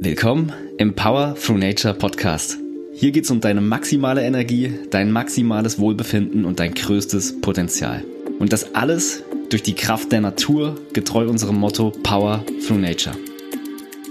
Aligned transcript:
Willkommen 0.00 0.52
im 0.78 0.94
Power 0.94 1.34
Through 1.34 1.58
Nature 1.58 1.92
Podcast. 1.92 2.56
Hier 2.92 3.10
geht's 3.10 3.32
um 3.32 3.40
deine 3.40 3.60
maximale 3.60 4.22
Energie, 4.22 4.72
dein 4.90 5.10
maximales 5.10 5.80
Wohlbefinden 5.80 6.44
und 6.44 6.60
dein 6.60 6.72
größtes 6.72 7.40
Potenzial. 7.40 8.04
Und 8.38 8.52
das 8.52 8.76
alles 8.76 9.24
durch 9.50 9.64
die 9.64 9.74
Kraft 9.74 10.12
der 10.12 10.20
Natur, 10.20 10.76
getreu 10.92 11.28
unserem 11.28 11.56
Motto 11.56 11.90
Power 12.04 12.44
Through 12.64 12.78
Nature. 12.78 13.16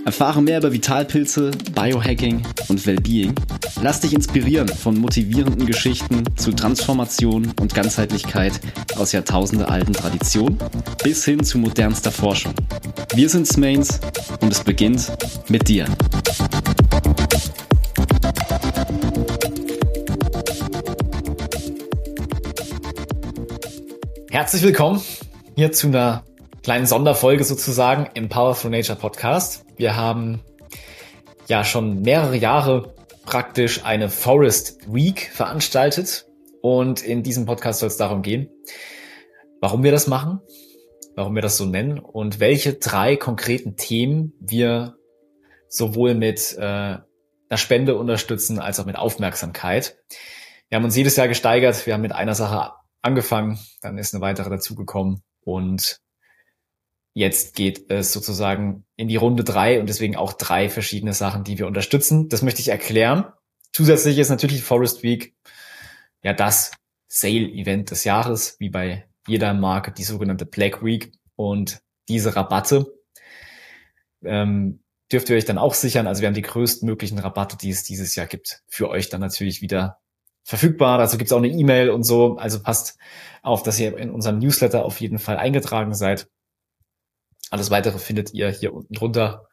Erfahre 0.06 0.42
mehr 0.42 0.60
über 0.60 0.72
Vitalpilze, 0.72 1.52
Biohacking 1.74 2.44
und 2.70 2.86
Wellbeing. 2.86 3.36
Lass 3.82 4.00
dich 4.02 4.14
inspirieren 4.14 4.68
von 4.68 4.98
motivierenden 4.98 5.66
Geschichten 5.66 6.24
zu 6.36 6.52
Transformation 6.52 7.52
und 7.60 7.74
Ganzheitlichkeit 7.74 8.60
aus 8.98 9.12
jahrtausendealten 9.12 9.94
Traditionen 9.94 10.58
bis 11.04 11.26
hin 11.26 11.44
zu 11.44 11.58
modernster 11.58 12.12
Forschung. 12.12 12.54
Wir 13.14 13.30
sind 13.30 13.48
Smains 13.48 14.00
und 14.42 14.52
es 14.52 14.64
beginnt 14.64 15.12
mit 15.50 15.68
dir. 15.68 15.86
Herzlich 24.30 24.62
willkommen 24.62 25.02
hier 25.56 25.72
zu 25.72 25.88
einer 25.88 26.24
kleinen 26.68 26.86
Sonderfolge 26.86 27.46
sozusagen 27.46 28.10
im 28.14 28.28
Power 28.28 28.54
Through 28.54 28.72
Nature 28.72 29.00
Podcast. 29.00 29.64
Wir 29.78 29.96
haben 29.96 30.42
ja 31.48 31.64
schon 31.64 32.02
mehrere 32.02 32.36
Jahre 32.36 32.94
praktisch 33.24 33.86
eine 33.86 34.10
Forest 34.10 34.94
Week 34.94 35.32
veranstaltet 35.32 36.26
und 36.62 37.02
in 37.02 37.24
diesem 37.24 37.46
Podcast 37.46 37.80
soll 37.80 37.88
es 37.88 37.96
darum 37.96 38.22
gehen, 38.22 38.50
warum 39.62 39.82
wir 39.82 39.94
das 39.94 40.08
machen, 40.08 40.42
warum 41.16 41.36
wir 41.36 41.42
das 41.42 41.56
so 41.56 41.64
nennen 41.64 42.00
und 42.00 42.42
welche 42.42 42.74
drei 42.74 43.16
konkreten 43.16 43.78
Themen 43.78 44.34
wir 44.42 44.98
sowohl 45.70 46.16
mit 46.16 46.54
äh, 46.58 46.62
einer 46.62 47.02
Spende 47.54 47.96
unterstützen 47.96 48.60
als 48.60 48.78
auch 48.82 48.86
mit 48.86 48.98
Aufmerksamkeit. 48.98 49.96
Wir 50.68 50.76
haben 50.76 50.84
uns 50.84 50.98
jedes 50.98 51.16
Jahr 51.16 51.30
gesteigert. 51.30 51.86
Wir 51.86 51.94
haben 51.94 52.02
mit 52.02 52.12
einer 52.12 52.36
Sache 52.36 52.74
angefangen, 53.02 53.58
dann 53.82 53.98
ist 53.98 54.14
eine 54.14 54.20
weitere 54.20 54.50
dazugekommen 54.50 55.24
und 55.46 56.02
Jetzt 57.18 57.56
geht 57.56 57.90
es 57.90 58.14
sozusagen 58.14 58.86
in 58.96 59.08
die 59.08 59.16
Runde 59.16 59.44
drei 59.44 59.80
und 59.80 59.90
deswegen 59.90 60.16
auch 60.16 60.34
drei 60.34 60.70
verschiedene 60.70 61.16
Sachen, 61.16 61.44
die 61.44 61.58
wir 61.58 61.66
unterstützen. 61.66 62.30
Das 62.30 62.44
möchte 62.44 62.62
ich 62.62 62.68
erklären. 62.68 63.26
Zusätzlich 63.74 64.20
ist 64.20 64.30
natürlich 64.30 64.62
Forest 64.62 65.02
Week 65.02 65.34
ja 66.22 66.34
das 66.34 66.74
Sale-Event 67.08 67.90
des 67.90 68.04
Jahres, 68.04 68.58
wie 68.60 68.70
bei 68.70 69.08
jeder 69.28 69.56
Marke 69.56 69.92
die 69.92 70.04
sogenannte 70.04 70.46
Black 70.46 70.86
Week. 70.86 71.12
Und 71.36 71.80
diese 72.08 72.36
Rabatte 72.36 72.86
ähm, 74.24 74.84
dürft 75.12 75.32
ihr 75.32 75.38
euch 75.38 75.46
dann 75.46 75.58
auch 75.58 75.74
sichern. 75.74 76.06
Also 76.06 76.22
wir 76.22 76.28
haben 76.28 76.36
die 76.36 76.44
größtmöglichen 76.44 77.18
Rabatte, 77.18 77.58
die 77.58 77.72
es 77.72 77.82
dieses 77.84 78.14
Jahr 78.14 78.28
gibt, 78.28 78.62
für 78.68 78.90
euch 78.90 79.10
dann 79.10 79.22
natürlich 79.22 79.64
wieder 79.64 79.98
verfügbar. 80.44 81.00
Dazu 81.00 81.18
gibt 81.18 81.32
es 81.32 81.34
auch 81.34 81.38
eine 81.38 81.48
E-Mail 81.48 81.90
und 81.90 82.04
so. 82.04 82.38
Also 82.38 82.62
passt 82.62 83.00
auf, 83.42 83.64
dass 83.64 83.80
ihr 83.80 83.98
in 83.98 84.12
unserem 84.12 84.38
Newsletter 84.38 84.86
auf 84.86 85.02
jeden 85.02 85.18
Fall 85.18 85.38
eingetragen 85.38 85.96
seid. 85.96 86.30
Alles 87.50 87.72
weitere 87.72 88.00
findet 88.00 88.34
ihr 88.34 88.50
hier 88.50 88.74
unten 88.74 88.94
drunter 88.94 89.48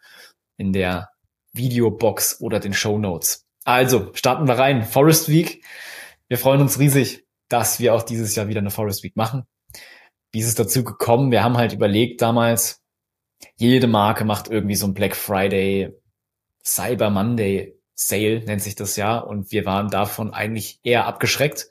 in 0.57 0.73
der 0.73 1.11
Videobox 1.53 2.41
oder 2.41 2.61
den 2.61 2.75
Show 2.75 2.99
Notes. 2.99 3.47
Also, 3.65 4.11
starten 4.15 4.47
wir 4.47 4.59
rein. 4.59 4.85
Forest 4.85 5.29
Week. 5.29 5.65
Wir 6.29 6.39
freuen 6.39 6.61
uns 6.61 6.79
riesig, 6.79 7.25
dass 7.49 7.81
wir 7.81 7.95
auch 7.95 8.03
dieses 8.03 8.35
Jahr 8.35 8.49
wieder 8.49 8.61
eine 8.61 8.71
Forest 8.71 9.03
Week 9.05 9.17
machen. 9.17 9.45
Wie 10.33 10.41
ist 10.41 10.49
es 10.49 10.55
dazu 10.55 10.83
gekommen? 10.83 11.31
Wir 11.31 11.45
haben 11.45 11.57
halt 11.57 11.73
überlegt 11.73 12.21
damals, 12.21 12.83
jede 13.57 13.87
Marke 13.87 14.25
macht 14.25 14.48
irgendwie 14.48 14.75
so 14.75 14.87
ein 14.87 14.95
Black 14.95 15.15
Friday, 15.15 15.93
Cyber 16.65 17.11
Monday 17.11 17.79
Sale 17.95 18.41
nennt 18.45 18.63
sich 18.63 18.75
das 18.75 18.97
ja. 18.97 19.19
Und 19.19 19.53
wir 19.53 19.65
waren 19.65 19.89
davon 19.89 20.35
eigentlich 20.35 20.81
eher 20.83 21.07
abgeschreckt, 21.07 21.69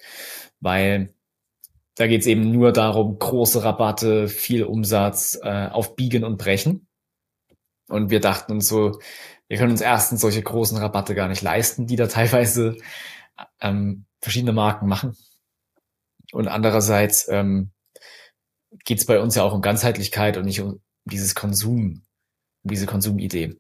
weil 0.60 1.14
da 1.96 2.08
geht 2.08 2.22
es 2.22 2.28
eben 2.28 2.52
nur 2.52 2.72
darum, 2.72 3.20
große 3.20 3.64
Rabatte, 3.64 4.28
viel 4.28 4.64
Umsatz 4.64 5.40
äh, 5.42 5.68
auf 5.68 5.96
Biegen 5.96 6.24
und 6.24 6.38
Brechen. 6.38 6.88
Und 7.88 8.10
wir 8.10 8.20
dachten 8.20 8.54
uns 8.54 8.68
so, 8.68 9.00
wir 9.48 9.58
können 9.58 9.72
uns 9.72 9.82
erstens 9.82 10.22
solche 10.22 10.42
großen 10.42 10.78
Rabatte 10.78 11.14
gar 11.14 11.28
nicht 11.28 11.42
leisten, 11.42 11.86
die 11.86 11.96
da 11.96 12.08
teilweise 12.08 12.78
ähm, 13.62 14.06
verschiedene 14.22 14.54
Marken 14.54 14.88
machen. 14.88 15.16
Und 16.32 16.48
andererseits 16.48 17.28
ähm, 17.30 17.72
geht 18.86 19.00
es 19.00 19.06
bei 19.06 19.20
uns 19.20 19.36
ja 19.36 19.44
auch 19.44 19.54
um 19.54 19.62
Ganzheitlichkeit 19.62 20.38
und 20.38 20.46
nicht 20.46 20.62
um 20.62 20.82
dieses 21.06 21.36
Konsum, 21.36 22.02
um 22.64 22.70
diese 22.70 22.88
Konsumidee. 22.88 23.56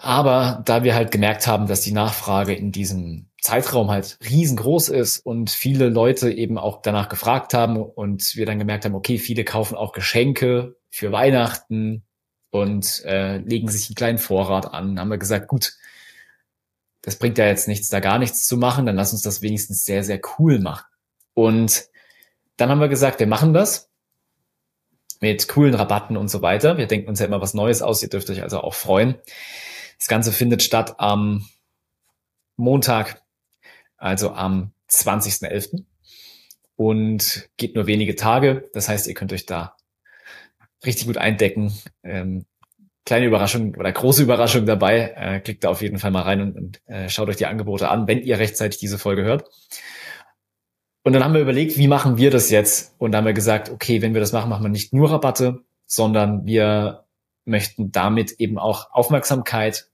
Aber 0.00 0.62
da 0.64 0.84
wir 0.84 0.94
halt 0.94 1.10
gemerkt 1.10 1.48
haben, 1.48 1.66
dass 1.66 1.80
die 1.80 1.92
Nachfrage 1.92 2.54
in 2.54 2.70
diesem 2.70 3.28
Zeitraum 3.42 3.90
halt 3.90 4.16
riesengroß 4.24 4.90
ist 4.90 5.18
und 5.18 5.50
viele 5.50 5.88
Leute 5.88 6.30
eben 6.30 6.56
auch 6.56 6.82
danach 6.82 7.08
gefragt 7.08 7.52
haben 7.52 7.76
und 7.76 8.36
wir 8.36 8.46
dann 8.46 8.60
gemerkt 8.60 8.84
haben, 8.84 8.94
okay, 8.94 9.18
viele 9.18 9.44
kaufen 9.44 9.76
auch 9.76 9.92
Geschenke 9.92 10.76
für 10.88 11.10
Weihnachten 11.10 12.04
und 12.50 13.04
äh, 13.04 13.38
legen 13.38 13.68
sich 13.68 13.88
einen 13.88 13.96
kleinen 13.96 14.18
Vorrat 14.18 14.72
an. 14.72 15.00
Haben 15.00 15.10
wir 15.10 15.18
gesagt, 15.18 15.48
gut, 15.48 15.72
das 17.02 17.16
bringt 17.16 17.36
ja 17.36 17.46
jetzt 17.46 17.66
nichts, 17.66 17.88
da 17.88 17.98
gar 17.98 18.20
nichts 18.20 18.46
zu 18.46 18.56
machen, 18.56 18.86
dann 18.86 18.96
lass 18.96 19.12
uns 19.12 19.22
das 19.22 19.42
wenigstens 19.42 19.84
sehr, 19.84 20.04
sehr 20.04 20.20
cool 20.38 20.60
machen. 20.60 20.86
Und 21.34 21.86
dann 22.56 22.70
haben 22.70 22.80
wir 22.80 22.88
gesagt, 22.88 23.18
wir 23.18 23.26
machen 23.26 23.52
das 23.52 23.90
mit 25.20 25.48
coolen 25.48 25.74
Rabatten 25.74 26.16
und 26.16 26.28
so 26.28 26.40
weiter. 26.42 26.78
Wir 26.78 26.86
denken 26.86 27.08
uns 27.08 27.18
ja 27.18 27.26
immer 27.26 27.40
was 27.40 27.54
Neues 27.54 27.82
aus, 27.82 28.02
ihr 28.02 28.08
dürft 28.08 28.30
euch 28.30 28.42
also 28.42 28.60
auch 28.60 28.74
freuen. 28.74 29.16
Das 29.98 30.08
Ganze 30.08 30.32
findet 30.32 30.62
statt 30.62 30.94
am 30.98 31.48
Montag, 32.56 33.22
also 33.96 34.32
am 34.32 34.72
20.11. 34.90 35.84
und 36.76 37.48
geht 37.56 37.74
nur 37.74 37.86
wenige 37.86 38.14
Tage. 38.14 38.68
Das 38.72 38.88
heißt, 38.88 39.06
ihr 39.06 39.14
könnt 39.14 39.32
euch 39.32 39.46
da 39.46 39.76
richtig 40.84 41.06
gut 41.06 41.18
eindecken. 41.18 41.72
Ähm, 42.02 42.46
kleine 43.04 43.26
Überraschung 43.26 43.74
oder 43.74 43.90
große 43.90 44.22
Überraschung 44.22 44.66
dabei. 44.66 45.14
Äh, 45.16 45.40
klickt 45.40 45.64
da 45.64 45.70
auf 45.70 45.82
jeden 45.82 45.98
Fall 45.98 46.10
mal 46.10 46.22
rein 46.22 46.40
und, 46.40 46.56
und 46.56 46.80
äh, 46.86 47.08
schaut 47.08 47.28
euch 47.28 47.36
die 47.36 47.46
Angebote 47.46 47.88
an, 47.88 48.06
wenn 48.06 48.22
ihr 48.22 48.38
rechtzeitig 48.38 48.78
diese 48.78 48.98
Folge 48.98 49.24
hört. 49.24 49.48
Und 51.02 51.12
dann 51.12 51.24
haben 51.24 51.34
wir 51.34 51.40
überlegt, 51.40 51.78
wie 51.78 51.88
machen 51.88 52.18
wir 52.18 52.30
das 52.30 52.50
jetzt? 52.50 52.94
Und 52.98 53.12
dann 53.12 53.20
haben 53.20 53.26
wir 53.26 53.32
gesagt, 53.32 53.70
okay, 53.70 54.02
wenn 54.02 54.14
wir 54.14 54.20
das 54.20 54.32
machen, 54.32 54.50
machen 54.50 54.64
wir 54.64 54.68
nicht 54.68 54.92
nur 54.92 55.10
Rabatte, 55.10 55.64
sondern 55.86 56.44
wir 56.44 57.07
möchten 57.48 57.90
damit 57.90 58.32
eben 58.32 58.58
auch 58.58 58.90
Aufmerksamkeit 58.92 59.88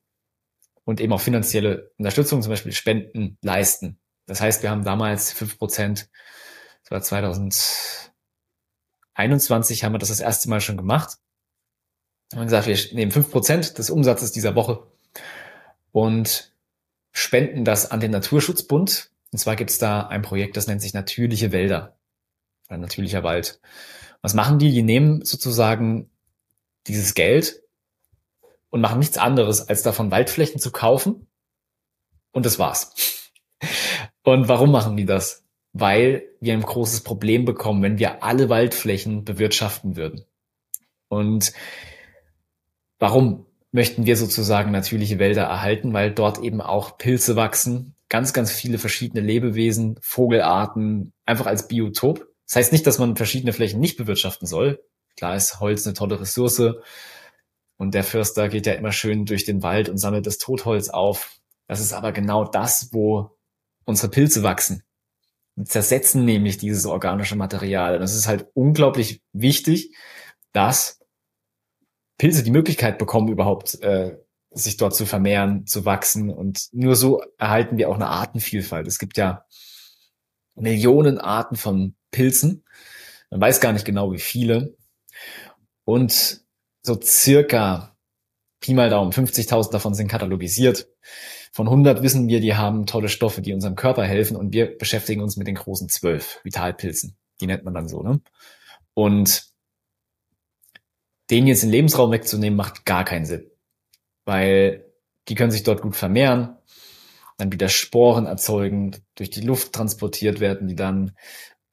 und 0.85 1.01
eben 1.01 1.13
auch 1.13 1.21
finanzielle 1.21 1.93
Unterstützung, 1.99 2.43
zum 2.43 2.51
Beispiel 2.51 2.73
Spenden 2.73 3.39
leisten. 3.41 3.99
Das 4.27 4.41
heißt, 4.41 4.63
wir 4.63 4.71
haben 4.71 4.85
damals 4.85 5.33
fünf 5.33 5.59
Prozent, 5.59 6.09
das 6.83 6.91
war 6.91 7.03
2021, 7.03 9.85
haben 9.85 9.95
wir 9.95 9.99
das 9.99 10.11
das 10.11 10.21
erste 10.21 10.49
Mal 10.49 10.61
schon 10.61 10.77
gemacht. 10.77 11.19
Wir 12.31 12.41
haben 12.41 12.47
gesagt, 12.47 12.67
wir 12.67 12.79
nehmen 12.95 13.13
fünf 13.13 13.31
Prozent 13.31 13.79
des 13.79 13.91
Umsatzes 13.91 14.33
dieser 14.33 14.55
Woche 14.55 14.87
und 15.93 16.53
spenden 17.13 17.65
das 17.65 17.91
an 17.91 18.01
den 18.01 18.11
Naturschutzbund. 18.11 19.11
Und 19.31 19.39
zwar 19.39 19.57
gibt 19.57 19.71
es 19.71 19.79
da 19.79 20.07
ein 20.07 20.23
Projekt, 20.23 20.57
das 20.57 20.67
nennt 20.67 20.83
sich 20.83 20.95
Natürliche 20.95 21.53
Wälder. 21.53 21.97
Ein 22.69 22.81
natürlicher 22.81 23.23
Wald. 23.23 23.61
Was 24.23 24.35
machen 24.35 24.59
die? 24.59 24.73
Die 24.73 24.83
nehmen 24.83 25.25
sozusagen 25.25 26.11
dieses 26.87 27.15
Geld 27.15 27.63
und 28.71 28.81
machen 28.81 28.99
nichts 28.99 29.19
anderes, 29.19 29.69
als 29.69 29.83
davon 29.83 30.11
Waldflächen 30.11 30.61
zu 30.61 30.71
kaufen. 30.73 31.27
Und 32.33 32.47
das 32.47 32.59
war's. 32.59 33.31
Und 34.25 34.49
warum 34.49 34.73
machen 34.73 34.97
die 34.97 35.05
das? 35.05 35.45
Weil 35.73 36.25
wir 36.41 36.55
ein 36.55 36.63
großes 36.63 37.03
Problem 37.03 37.45
bekommen, 37.45 37.83
wenn 37.83 37.99
wir 37.99 38.23
alle 38.23 38.49
Waldflächen 38.49 39.25
bewirtschaften 39.25 39.97
würden. 39.97 40.25
Und 41.09 41.53
warum 42.99 43.47
möchten 43.71 44.07
wir 44.07 44.17
sozusagen 44.17 44.71
natürliche 44.73 45.19
Wälder 45.19 45.43
erhalten? 45.43 45.93
Weil 45.93 46.13
dort 46.13 46.39
eben 46.39 46.61
auch 46.61 46.99
Pilze 46.99 47.37
wachsen, 47.37 47.95
ganz, 48.09 48.33
ganz 48.33 48.53
viele 48.53 48.79
verschiedene 48.79 49.21
Lebewesen, 49.21 49.99
Vogelarten, 50.01 51.13
einfach 51.27 51.47
als 51.47 51.69
Biotop. 51.69 52.27
Das 52.47 52.57
heißt 52.57 52.73
nicht, 52.73 52.87
dass 52.87 52.99
man 52.99 53.17
verschiedene 53.17 53.53
Flächen 53.53 53.81
nicht 53.81 53.97
bewirtschaften 53.97 54.47
soll. 54.47 54.83
Klar 55.17 55.37
ist 55.37 55.61
Holz 55.61 55.87
eine 55.87 55.95
tolle 55.95 56.21
Ressource. 56.21 56.75
Und 57.77 57.95
der 57.95 58.05
Förster 58.05 58.49
geht 58.49 58.67
ja 58.67 58.75
immer 58.75 58.93
schön 58.93 59.27
durch 59.27 59.45
den 59.45 59.63
Wald 59.63 59.89
und 59.89 59.99
sammelt 59.99 60.27
das 60.27 60.39
Totholz 60.39 60.89
auf. 60.89 61.41
Das 61.67 61.81
ist 61.81 61.93
aber 61.93 62.13
genau 62.13 62.45
das, 62.45 62.91
wo 62.93 63.37
unsere 63.85 64.11
Pilze 64.11 64.43
wachsen. 64.43 64.83
Die 65.57 65.65
zersetzen 65.65 66.25
nämlich 66.25 66.59
dieses 66.59 66.87
organische 66.87 67.37
Material. 67.37 67.97
Und 67.97 68.03
es 68.03 68.15
ist 68.15 68.27
halt 68.27 68.47
unglaublich 68.55 69.23
wichtig, 69.33 69.95
dass 70.53 71.01
Pilze 72.19 72.43
die 72.43 72.51
Möglichkeit 72.51 72.99
bekommen, 72.99 73.29
überhaupt 73.29 73.81
äh, 73.83 74.17
sich 74.51 74.77
dort 74.77 74.95
zu 74.95 75.07
vermehren, 75.07 75.67
zu 75.67 75.85
wachsen. 75.85 76.31
Und 76.31 76.69
nur 76.73 76.97
so 76.97 77.23
erhalten 77.39 77.77
wir 77.77 77.89
auch 77.89 77.97
eine 77.97 78.09
Artenvielfalt. 78.09 78.87
Es 78.87 78.99
gibt 78.99 79.17
ja 79.17 79.45
Millionen 80.55 81.19
Arten 81.19 81.57
von 81.57 81.97
Pilzen. 82.11 82.65
Man 83.31 83.41
weiß 83.41 83.61
gar 83.61 83.73
nicht 83.73 83.85
genau, 83.85 84.13
wie 84.13 84.19
viele. 84.19 84.77
Und 85.85 86.41
so 86.83 87.01
circa 87.01 87.97
Pi 88.61 88.73
mal 88.73 88.89
Daumen, 88.89 89.13
50.000 89.13 89.73
davon 89.73 89.95
sind 89.95 90.09
katalogisiert. 90.09 90.89
Von 91.53 91.69
100 91.69 92.03
wissen 92.03 92.29
wir, 92.29 92.41
die 92.41 92.55
haben 92.55 92.87
tolle 92.87 93.11
Stoffe, 93.11 93.43
die 93.43 93.53
unserem 93.53 93.77
Körper 93.77 94.05
helfen 94.05 94.37
und 94.37 94.55
wir 94.55 94.79
beschäftigen 94.79 95.21
uns 95.21 95.37
mit 95.37 95.47
den 95.47 95.55
großen 95.57 95.89
12 95.89 96.41
Vitalpilzen. 96.45 97.17
Die 97.41 97.47
nennt 97.47 97.65
man 97.65 97.75
dann 97.75 97.89
so, 97.89 98.03
ne? 98.03 98.21
Und 98.95 99.45
den 101.31 101.47
jetzt 101.47 101.63
den 101.63 101.71
Lebensraum 101.71 102.11
wegzunehmen, 102.11 102.57
macht 102.57 102.87
gar 102.87 103.05
keinen 103.05 103.27
Sinn. 103.27 103.51
Weil 104.25 104.87
die 105.29 105.35
können 105.35 105.51
sich 105.51 105.63
dort 105.63 105.83
gut 105.83 105.97
vermehren, 105.97 106.57
dann 107.37 107.53
wieder 107.53 107.69
Sporen 107.69 108.27
erzeugen, 108.27 108.97
durch 109.15 109.31
die 109.31 109.41
Luft 109.41 109.73
transportiert 109.73 110.41
werden 110.41 110.69
die 110.69 110.77
dann. 110.77 111.17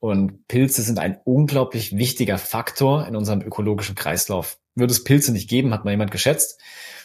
Und 0.01 0.47
Pilze 0.47 0.81
sind 0.81 0.97
ein 0.97 1.19
unglaublich 1.25 1.95
wichtiger 1.95 2.39
Faktor 2.39 3.07
in 3.07 3.15
unserem 3.15 3.41
ökologischen 3.41 3.93
Kreislauf. 3.93 4.57
Würde 4.73 4.91
es 4.91 5.03
Pilze 5.03 5.31
nicht 5.31 5.47
geben, 5.47 5.75
hat 5.75 5.85
mal 5.85 5.91
jemand 5.91 6.09
geschätzt, 6.09 6.59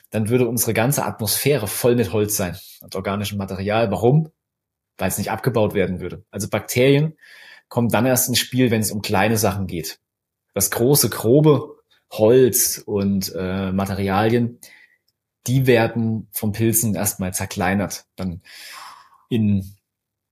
dann 0.09 0.31
würde 0.31 0.49
unsere 0.49 0.73
ganze 0.73 1.05
Atmosphäre 1.05 1.67
voll 1.67 1.95
mit 1.95 2.15
Holz 2.15 2.39
sein, 2.39 2.57
mit 2.81 2.97
organischem 2.97 3.37
Material. 3.37 3.91
Warum? 3.91 4.31
Weil 4.97 5.09
es 5.09 5.19
nicht 5.19 5.31
abgebaut 5.31 5.75
werden 5.75 6.01
würde. 6.01 6.25
Also 6.31 6.49
Bakterien 6.49 7.19
kommen 7.69 7.91
dann 7.91 8.07
erst 8.07 8.31
ins 8.31 8.39
Spiel, 8.39 8.71
wenn 8.71 8.81
es 8.81 8.91
um 8.91 9.03
kleine 9.03 9.37
Sachen 9.37 9.67
geht. 9.67 9.99
Das 10.55 10.71
große, 10.71 11.11
grobe 11.11 11.77
Holz 12.11 12.79
und 12.79 13.31
äh, 13.37 13.73
Materialien, 13.73 14.59
die 15.47 15.67
werden 15.67 16.29
von 16.33 16.53
Pilzen 16.53 16.95
erstmal 16.95 17.35
zerkleinert, 17.35 18.07
dann 18.17 18.41
in 19.29 19.76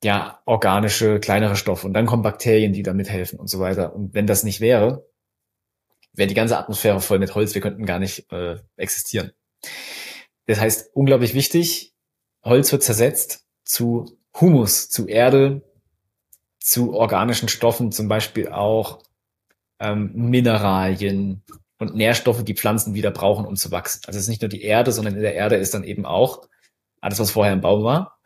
ja 0.04 0.40
organische 0.44 1.18
kleinere 1.18 1.56
Stoffe 1.56 1.86
und 1.86 1.94
dann 1.94 2.06
kommen 2.06 2.22
Bakterien, 2.22 2.72
die 2.72 2.82
damit 2.82 3.10
helfen 3.10 3.38
und 3.38 3.48
so 3.48 3.58
weiter. 3.58 3.94
Und 3.94 4.14
wenn 4.14 4.26
das 4.26 4.44
nicht 4.44 4.60
wäre, 4.60 5.06
wäre 6.12 6.28
die 6.28 6.34
ganze 6.34 6.56
Atmosphäre 6.58 7.00
voll 7.00 7.18
mit 7.18 7.34
Holz, 7.34 7.54
wir 7.54 7.60
könnten 7.60 7.86
gar 7.86 7.98
nicht 7.98 8.30
äh, 8.32 8.56
existieren. 8.76 9.32
Das 10.46 10.60
heißt, 10.60 10.90
unglaublich 10.94 11.34
wichtig, 11.34 11.94
Holz 12.44 12.70
wird 12.70 12.82
zersetzt 12.82 13.46
zu 13.64 14.18
Humus, 14.38 14.88
zu 14.88 15.08
Erde, 15.08 15.62
zu 16.60 16.94
organischen 16.94 17.48
Stoffen, 17.48 17.90
zum 17.90 18.08
Beispiel 18.08 18.48
auch 18.48 19.02
ähm, 19.80 20.12
Mineralien, 20.14 21.42
und 21.78 21.96
Nährstoffe, 21.96 22.44
die 22.44 22.54
Pflanzen 22.54 22.94
wieder 22.94 23.10
brauchen, 23.10 23.44
um 23.44 23.56
zu 23.56 23.70
wachsen. 23.70 24.02
Also 24.06 24.18
es 24.18 24.24
ist 24.24 24.28
nicht 24.28 24.42
nur 24.42 24.48
die 24.48 24.62
Erde, 24.62 24.92
sondern 24.92 25.16
in 25.16 25.22
der 25.22 25.34
Erde 25.34 25.56
ist 25.56 25.74
dann 25.74 25.84
eben 25.84 26.06
auch 26.06 26.48
alles, 27.00 27.18
was 27.18 27.30
vorher 27.30 27.52
im 27.52 27.60
Baum 27.60 27.84
war, 27.84 28.18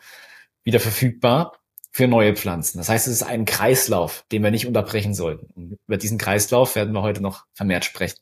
wieder 0.64 0.80
verfügbar 0.80 1.57
für 1.98 2.06
neue 2.06 2.36
Pflanzen. 2.36 2.78
Das 2.78 2.88
heißt, 2.88 3.08
es 3.08 3.14
ist 3.14 3.22
ein 3.24 3.44
Kreislauf, 3.44 4.24
den 4.30 4.44
wir 4.44 4.52
nicht 4.52 4.68
unterbrechen 4.68 5.14
sollten. 5.14 5.46
Und 5.56 5.78
über 5.88 5.96
diesen 5.96 6.16
Kreislauf 6.16 6.76
werden 6.76 6.94
wir 6.94 7.02
heute 7.02 7.20
noch 7.20 7.46
vermehrt 7.54 7.84
sprechen. 7.84 8.20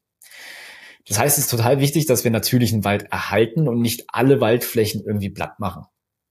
Das 1.07 1.19
heißt, 1.19 1.37
es 1.37 1.45
ist 1.45 1.51
total 1.51 1.79
wichtig, 1.79 2.07
dass 2.07 2.25
wir 2.25 2.31
natürlichen 2.31 2.85
Wald 2.85 3.03
erhalten 3.13 3.69
und 3.69 3.83
nicht 3.83 4.05
alle 4.09 4.41
Waldflächen 4.41 5.05
irgendwie 5.05 5.29
platt 5.29 5.61
machen 5.61 5.85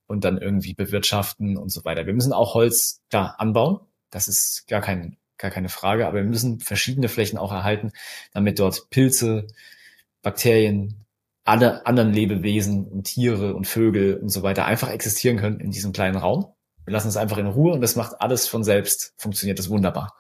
und 0.08 0.24
dann 0.24 0.40
irgendwie 0.40 0.74
bewirtschaften 0.74 1.56
und 1.56 1.70
so 1.70 1.86
weiter. 1.86 2.08
Wir 2.08 2.16
müssen 2.16 2.34
auch 2.34 2.56
Holz 2.56 3.04
da 3.10 3.36
anbauen. 3.38 3.80
Das 4.10 4.28
ist 4.28 4.66
gar 4.68 4.82
kein 4.82 5.18
gar 5.38 5.52
keine 5.52 5.70
Frage, 5.70 6.08
aber 6.08 6.18
wir 6.18 6.24
müssen 6.24 6.60
verschiedene 6.62 7.10
Flächen 7.10 7.38
auch 7.38 7.52
erhalten, 7.52 7.92
damit 8.34 8.58
dort 8.58 8.90
Pilze, 8.90 9.46
Bakterien, 10.24 11.06
alle 11.44 11.86
anderen 11.86 12.12
Lebewesen 12.12 12.88
und 12.88 13.04
Tiere 13.04 13.54
und 13.54 13.68
Vögel 13.68 14.16
und 14.16 14.30
so 14.30 14.42
weiter 14.42 14.66
einfach 14.66 14.90
existieren 14.90 15.38
können 15.38 15.60
in 15.60 15.70
diesem 15.70 15.94
kleinen 15.94 16.18
Raum. 16.18 16.55
Wir 16.86 16.94
lassen 16.94 17.08
es 17.08 17.18
einfach 17.18 17.38
in 17.38 17.48
Ruhe 17.48 17.74
und 17.74 17.82
das 17.82 17.96
macht 17.96 18.22
alles 18.22 18.48
von 18.48 18.64
selbst, 18.64 19.14
funktioniert 19.18 19.60
das 19.60 19.70
wunderbar. 19.70 20.16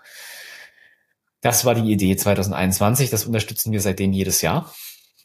Das 1.41 1.63
war 1.63 1.75
die 1.75 1.91
Idee 1.91 2.15
2021, 2.15 3.09
das 3.09 3.25
unterstützen 3.25 3.71
wir 3.71 3.81
seitdem 3.81 4.11
jedes 4.13 4.41
Jahr. 4.41 4.73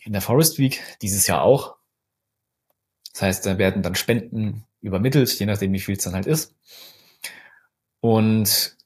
In 0.05 0.13
der 0.13 0.23
Forest 0.23 0.59
Week, 0.59 0.83
dieses 1.03 1.27
Jahr 1.27 1.43
auch. 1.43 1.77
Das 3.13 3.23
heißt, 3.23 3.47
da 3.47 3.59
werden 3.59 3.83
dann 3.83 3.95
Spenden 3.95 4.65
übermittelt, 4.81 5.31
je 5.39 5.47
nachdem, 5.47 5.73
wie 5.73 5.81
viel 5.81 5.97
es 5.97 6.05
dann 6.05 6.15
halt 6.15 6.27
ist. 6.27 6.55
Und 8.01 8.77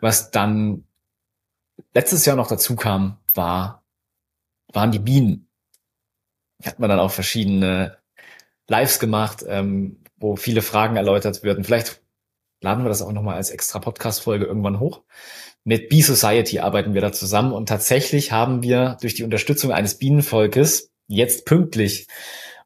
was 0.00 0.30
dann 0.30 0.84
letztes 1.94 2.24
Jahr 2.26 2.36
noch 2.36 2.48
dazu 2.48 2.76
kam, 2.76 3.18
war, 3.32 3.84
waren 4.72 4.92
die 4.92 4.98
Bienen. 4.98 5.48
Hat 6.64 6.78
man 6.78 6.90
dann 6.90 6.98
auch 6.98 7.10
verschiedene 7.10 7.98
Lives 8.68 8.98
gemacht, 8.98 9.44
ähm, 9.46 10.03
wo 10.16 10.36
viele 10.36 10.62
Fragen 10.62 10.96
erläutert 10.96 11.42
werden. 11.42 11.64
Vielleicht 11.64 12.02
laden 12.60 12.84
wir 12.84 12.88
das 12.88 13.02
auch 13.02 13.12
nochmal 13.12 13.36
als 13.36 13.50
extra 13.50 13.78
Podcast-Folge 13.78 14.44
irgendwann 14.44 14.80
hoch. 14.80 15.02
Mit 15.64 15.88
Bee 15.88 16.02
Society 16.02 16.60
arbeiten 16.60 16.94
wir 16.94 17.00
da 17.00 17.12
zusammen 17.12 17.52
und 17.52 17.68
tatsächlich 17.68 18.32
haben 18.32 18.62
wir 18.62 18.96
durch 19.00 19.14
die 19.14 19.24
Unterstützung 19.24 19.72
eines 19.72 19.98
Bienenvolkes 19.98 20.90
jetzt 21.06 21.46
pünktlich 21.46 22.06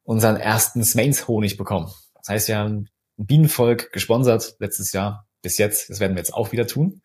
unseren 0.03 0.37
ersten 0.37 0.85
Smains-Honig 0.85 1.57
bekommen. 1.57 1.93
Das 2.15 2.29
heißt, 2.29 2.49
wir 2.49 2.59
haben 2.59 2.89
ein 3.19 3.27
Bienenvolk 3.27 3.93
gesponsert 3.93 4.57
letztes 4.59 4.93
Jahr 4.93 5.27
bis 5.43 5.59
jetzt. 5.59 5.91
Das 5.91 6.01
werden 6.01 6.15
wir 6.15 6.21
jetzt 6.21 6.35
auch 6.35 6.53
wieder 6.53 6.67
tun 6.67 7.03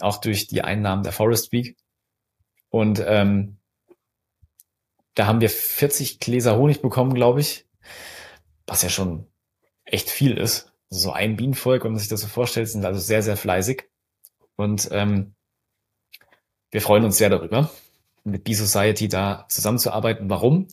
auch 0.00 0.18
durch 0.18 0.46
die 0.46 0.62
Einnahmen 0.62 1.02
der 1.02 1.12
Forest 1.12 1.52
Week. 1.52 1.76
Und 2.70 3.02
ähm, 3.06 3.58
da 5.14 5.26
haben 5.26 5.40
wir 5.40 5.50
40 5.50 6.18
Gläser 6.18 6.56
Honig 6.56 6.82
bekommen, 6.82 7.14
glaube 7.14 7.40
ich, 7.40 7.66
was 8.66 8.82
ja 8.82 8.88
schon 8.88 9.26
echt 9.84 10.10
viel 10.10 10.36
ist. 10.36 10.72
So 10.90 11.12
ein 11.12 11.36
Bienenvolk, 11.36 11.84
wenn 11.84 11.92
man 11.92 11.98
sich 11.98 12.08
das 12.08 12.20
so 12.20 12.28
vorstellt, 12.28 12.68
sind 12.68 12.84
also 12.84 13.00
sehr, 13.00 13.22
sehr 13.22 13.36
fleißig. 13.36 13.84
Und 14.56 14.88
ähm, 14.92 15.34
wir 16.70 16.80
freuen 16.80 17.04
uns 17.04 17.18
sehr 17.18 17.30
darüber 17.30 17.70
mit 18.24 18.44
Bee 18.44 18.54
Society 18.54 19.08
da 19.08 19.44
zusammenzuarbeiten. 19.48 20.30
Warum? 20.30 20.68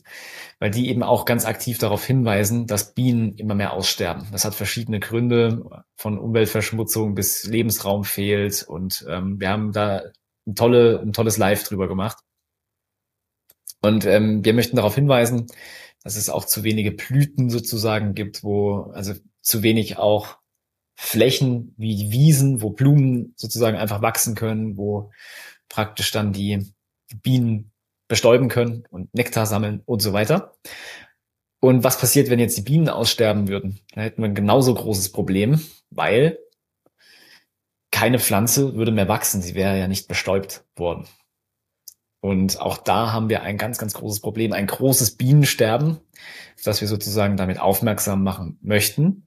Weil 0.58 0.70
die 0.70 0.88
eben 0.88 1.02
auch 1.02 1.26
ganz 1.26 1.44
aktiv 1.44 1.78
darauf 1.78 2.04
hinweisen, 2.04 2.66
dass 2.66 2.94
Bienen 2.94 3.36
immer 3.36 3.54
mehr 3.54 3.74
aussterben. 3.74 4.26
Das 4.32 4.44
hat 4.44 4.54
verschiedene 4.54 5.00
Gründe, 5.00 5.62
von 5.96 6.18
Umweltverschmutzung 6.18 7.14
bis 7.14 7.44
Lebensraum 7.44 8.04
fehlt. 8.04 8.62
Und 8.62 9.04
ähm, 9.08 9.38
wir 9.38 9.50
haben 9.50 9.72
da 9.72 10.02
ein, 10.46 10.54
tolle, 10.54 11.00
ein 11.00 11.12
tolles 11.12 11.36
Live 11.36 11.64
drüber 11.64 11.88
gemacht. 11.88 12.18
Und 13.82 14.06
ähm, 14.06 14.44
wir 14.44 14.54
möchten 14.54 14.76
darauf 14.76 14.94
hinweisen, 14.94 15.46
dass 16.02 16.16
es 16.16 16.28
auch 16.28 16.44
zu 16.44 16.64
wenige 16.64 16.92
Blüten 16.92 17.50
sozusagen 17.50 18.14
gibt, 18.14 18.42
wo 18.42 18.90
also 18.92 19.14
zu 19.40 19.62
wenig 19.62 19.98
auch 19.98 20.38
Flächen 20.94 21.74
wie 21.76 22.12
Wiesen, 22.12 22.62
wo 22.62 22.70
Blumen 22.70 23.34
sozusagen 23.36 23.76
einfach 23.76 24.02
wachsen 24.02 24.34
können, 24.34 24.76
wo 24.76 25.10
praktisch 25.68 26.10
dann 26.10 26.32
die 26.32 26.72
Bienen 27.22 27.72
bestäuben 28.08 28.48
können 28.48 28.84
und 28.90 29.12
Nektar 29.14 29.46
sammeln 29.46 29.82
und 29.84 30.02
so 30.02 30.12
weiter. 30.12 30.54
Und 31.60 31.84
was 31.84 31.98
passiert, 31.98 32.28
wenn 32.28 32.40
jetzt 32.40 32.58
die 32.58 32.62
Bienen 32.62 32.88
aussterben 32.88 33.48
würden? 33.48 33.80
Da 33.94 34.02
hätten 34.02 34.20
wir 34.20 34.28
ein 34.28 34.34
genauso 34.34 34.74
großes 34.74 35.12
Problem, 35.12 35.60
weil 35.90 36.38
keine 37.90 38.18
Pflanze 38.18 38.74
würde 38.74 38.90
mehr 38.90 39.08
wachsen. 39.08 39.42
Sie 39.42 39.54
wäre 39.54 39.78
ja 39.78 39.86
nicht 39.86 40.08
bestäubt 40.08 40.64
worden. 40.76 41.06
Und 42.22 42.60
auch 42.60 42.78
da 42.78 43.10
haben 43.10 43.28
wir 43.28 43.42
ein 43.42 43.58
ganz, 43.58 43.78
ganz 43.78 43.94
großes 43.94 44.20
Problem, 44.20 44.52
ein 44.52 44.68
großes 44.68 45.16
Bienensterben, 45.16 45.98
das 46.62 46.80
wir 46.80 46.86
sozusagen 46.86 47.36
damit 47.36 47.58
aufmerksam 47.58 48.22
machen 48.22 48.58
möchten. 48.62 49.26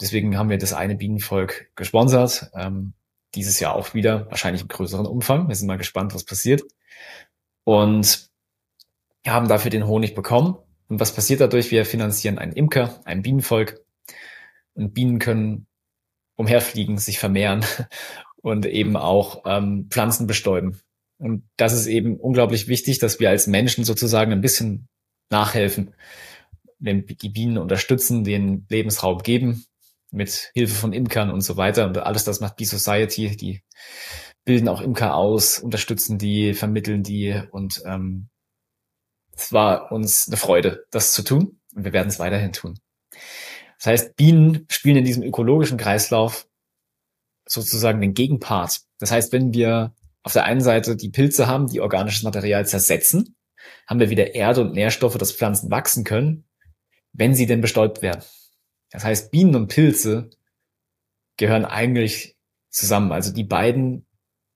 Deswegen 0.00 0.38
haben 0.38 0.48
wir 0.48 0.56
das 0.56 0.72
eine 0.72 0.94
Bienenvolk 0.94 1.72
gesponsert. 1.74 2.48
Ähm, 2.54 2.92
dieses 3.34 3.58
Jahr 3.58 3.74
auch 3.74 3.94
wieder, 3.94 4.30
wahrscheinlich 4.30 4.62
im 4.62 4.68
größeren 4.68 5.06
Umfang. 5.06 5.48
Wir 5.48 5.56
sind 5.56 5.66
mal 5.66 5.76
gespannt, 5.76 6.14
was 6.14 6.22
passiert 6.22 6.62
und 7.64 8.30
haben 9.26 9.48
dafür 9.48 9.72
den 9.72 9.88
Honig 9.88 10.14
bekommen. 10.14 10.56
Und 10.86 11.00
was 11.00 11.12
passiert 11.12 11.40
dadurch? 11.40 11.72
Wir 11.72 11.84
finanzieren 11.84 12.38
einen 12.38 12.52
Imker, 12.52 13.00
ein 13.06 13.22
Bienenvolk. 13.22 13.84
Und 14.74 14.94
Bienen 14.94 15.18
können 15.18 15.66
umherfliegen, 16.36 16.96
sich 16.96 17.18
vermehren 17.18 17.64
und 18.36 18.66
eben 18.66 18.96
auch 18.96 19.42
ähm, 19.46 19.88
Pflanzen 19.90 20.28
bestäuben. 20.28 20.80
Und 21.20 21.44
das 21.56 21.74
ist 21.74 21.86
eben 21.86 22.18
unglaublich 22.18 22.66
wichtig, 22.66 22.98
dass 22.98 23.20
wir 23.20 23.28
als 23.28 23.46
Menschen 23.46 23.84
sozusagen 23.84 24.32
ein 24.32 24.40
bisschen 24.40 24.88
nachhelfen, 25.28 25.94
die 26.78 27.28
Bienen 27.28 27.58
unterstützen, 27.58 28.24
den 28.24 28.66
Lebensraum 28.70 29.18
geben, 29.18 29.66
mit 30.10 30.50
Hilfe 30.54 30.74
von 30.74 30.94
Imkern 30.94 31.30
und 31.30 31.42
so 31.42 31.58
weiter. 31.58 31.86
Und 31.86 31.98
alles 31.98 32.24
das 32.24 32.40
macht 32.40 32.56
Bee 32.56 32.64
Society, 32.64 33.36
die 33.36 33.62
bilden 34.44 34.68
auch 34.68 34.80
Imker 34.80 35.14
aus, 35.14 35.58
unterstützen 35.58 36.16
die, 36.16 36.54
vermitteln 36.54 37.02
die 37.02 37.40
und 37.50 37.82
ähm, 37.84 38.30
es 39.36 39.52
war 39.52 39.92
uns 39.92 40.26
eine 40.26 40.38
Freude, 40.38 40.86
das 40.90 41.12
zu 41.12 41.22
tun 41.22 41.60
und 41.74 41.84
wir 41.84 41.92
werden 41.92 42.08
es 42.08 42.18
weiterhin 42.18 42.52
tun. 42.52 42.78
Das 43.78 43.86
heißt, 43.86 44.16
Bienen 44.16 44.66
spielen 44.68 44.96
in 44.96 45.04
diesem 45.04 45.22
ökologischen 45.22 45.78
Kreislauf 45.78 46.48
sozusagen 47.46 48.00
den 48.00 48.14
Gegenpart. 48.14 48.80
Das 48.98 49.10
heißt, 49.10 49.32
wenn 49.32 49.52
wir 49.52 49.94
auf 50.22 50.32
der 50.32 50.44
einen 50.44 50.60
Seite 50.60 50.96
die 50.96 51.10
Pilze 51.10 51.46
haben, 51.46 51.66
die 51.66 51.80
organisches 51.80 52.22
Material 52.22 52.66
zersetzen, 52.66 53.36
haben 53.86 54.00
wir 54.00 54.10
wieder 54.10 54.34
Erde 54.34 54.60
und 54.62 54.72
Nährstoffe, 54.72 55.18
dass 55.18 55.32
Pflanzen 55.32 55.70
wachsen 55.70 56.04
können, 56.04 56.44
wenn 57.12 57.34
sie 57.34 57.46
denn 57.46 57.60
bestäubt 57.60 58.02
werden. 58.02 58.22
Das 58.90 59.04
heißt, 59.04 59.30
Bienen 59.30 59.54
und 59.54 59.68
Pilze 59.68 60.30
gehören 61.36 61.64
eigentlich 61.64 62.36
zusammen. 62.68 63.12
Also 63.12 63.32
die 63.32 63.44
beiden 63.44 64.06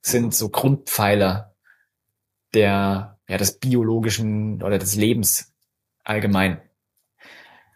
sind 0.03 0.35
so 0.35 0.51
Grundpfeiler 0.51 1.55
der, 2.53 3.19
ja, 3.29 3.37
des 3.37 3.59
biologischen 3.59 4.63
oder 4.63 4.79
des 4.79 4.95
Lebens 4.95 5.53
allgemein. 6.05 6.61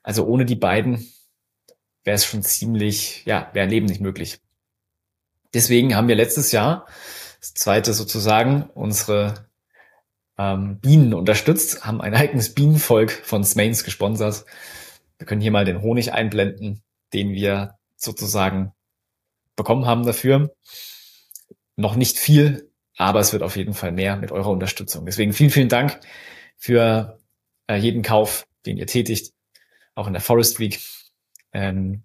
Also 0.03 0.27
ohne 0.27 0.45
die 0.45 0.57
beiden 0.57 1.07
wäre 2.05 2.15
es 2.15 2.25
schon 2.25 2.43
ziemlich, 2.43 3.25
ja, 3.25 3.51
wäre 3.53 3.67
Leben 3.67 3.87
nicht 3.87 4.01
möglich. 4.01 4.41
Deswegen 5.55 5.95
haben 5.95 6.09
wir 6.09 6.15
letztes 6.15 6.53
Jahr, 6.53 6.87
das 7.41 7.55
zweite 7.55 7.93
sozusagen, 7.93 8.69
unsere 8.75 9.49
ähm, 10.39 10.79
Bienen 10.81 11.15
unterstützt, 11.15 11.85
haben 11.85 12.01
ein 12.01 12.15
eigenes 12.15 12.55
Bienenvolk 12.55 13.11
von 13.11 13.45
Smains 13.45 13.85
gesponsert. 13.85 14.45
Wir 15.19 15.27
können 15.27 15.41
hier 15.41 15.51
mal 15.51 15.65
den 15.65 15.83
Honig 15.83 16.13
einblenden, 16.13 16.83
den 17.13 17.33
wir 17.33 17.77
sozusagen 17.97 18.73
bekommen 19.57 19.87
haben 19.87 20.07
dafür. 20.07 20.55
Noch 21.77 21.97
nicht 21.97 22.19
viel, 22.19 22.71
aber 22.97 23.21
es 23.21 23.33
wird 23.33 23.43
auf 23.43 23.57
jeden 23.57 23.75
Fall 23.75 23.93
mehr 23.93 24.17
mit 24.17 24.33
eurer 24.33 24.51
Unterstützung. 24.51 25.07
Deswegen 25.07 25.33
vielen, 25.33 25.51
vielen 25.51 25.69
Dank 25.69 26.01
für 26.57 27.19
äh, 27.69 27.77
jeden 27.77 28.03
Kauf, 28.03 28.47
den 28.67 28.77
ihr 28.77 28.87
tätigt, 28.87 29.33
auch 29.95 30.07
in 30.07 30.13
der 30.13 30.23
Forest 30.23 30.59
Week. 30.59 30.81
Ähm, 31.53 32.03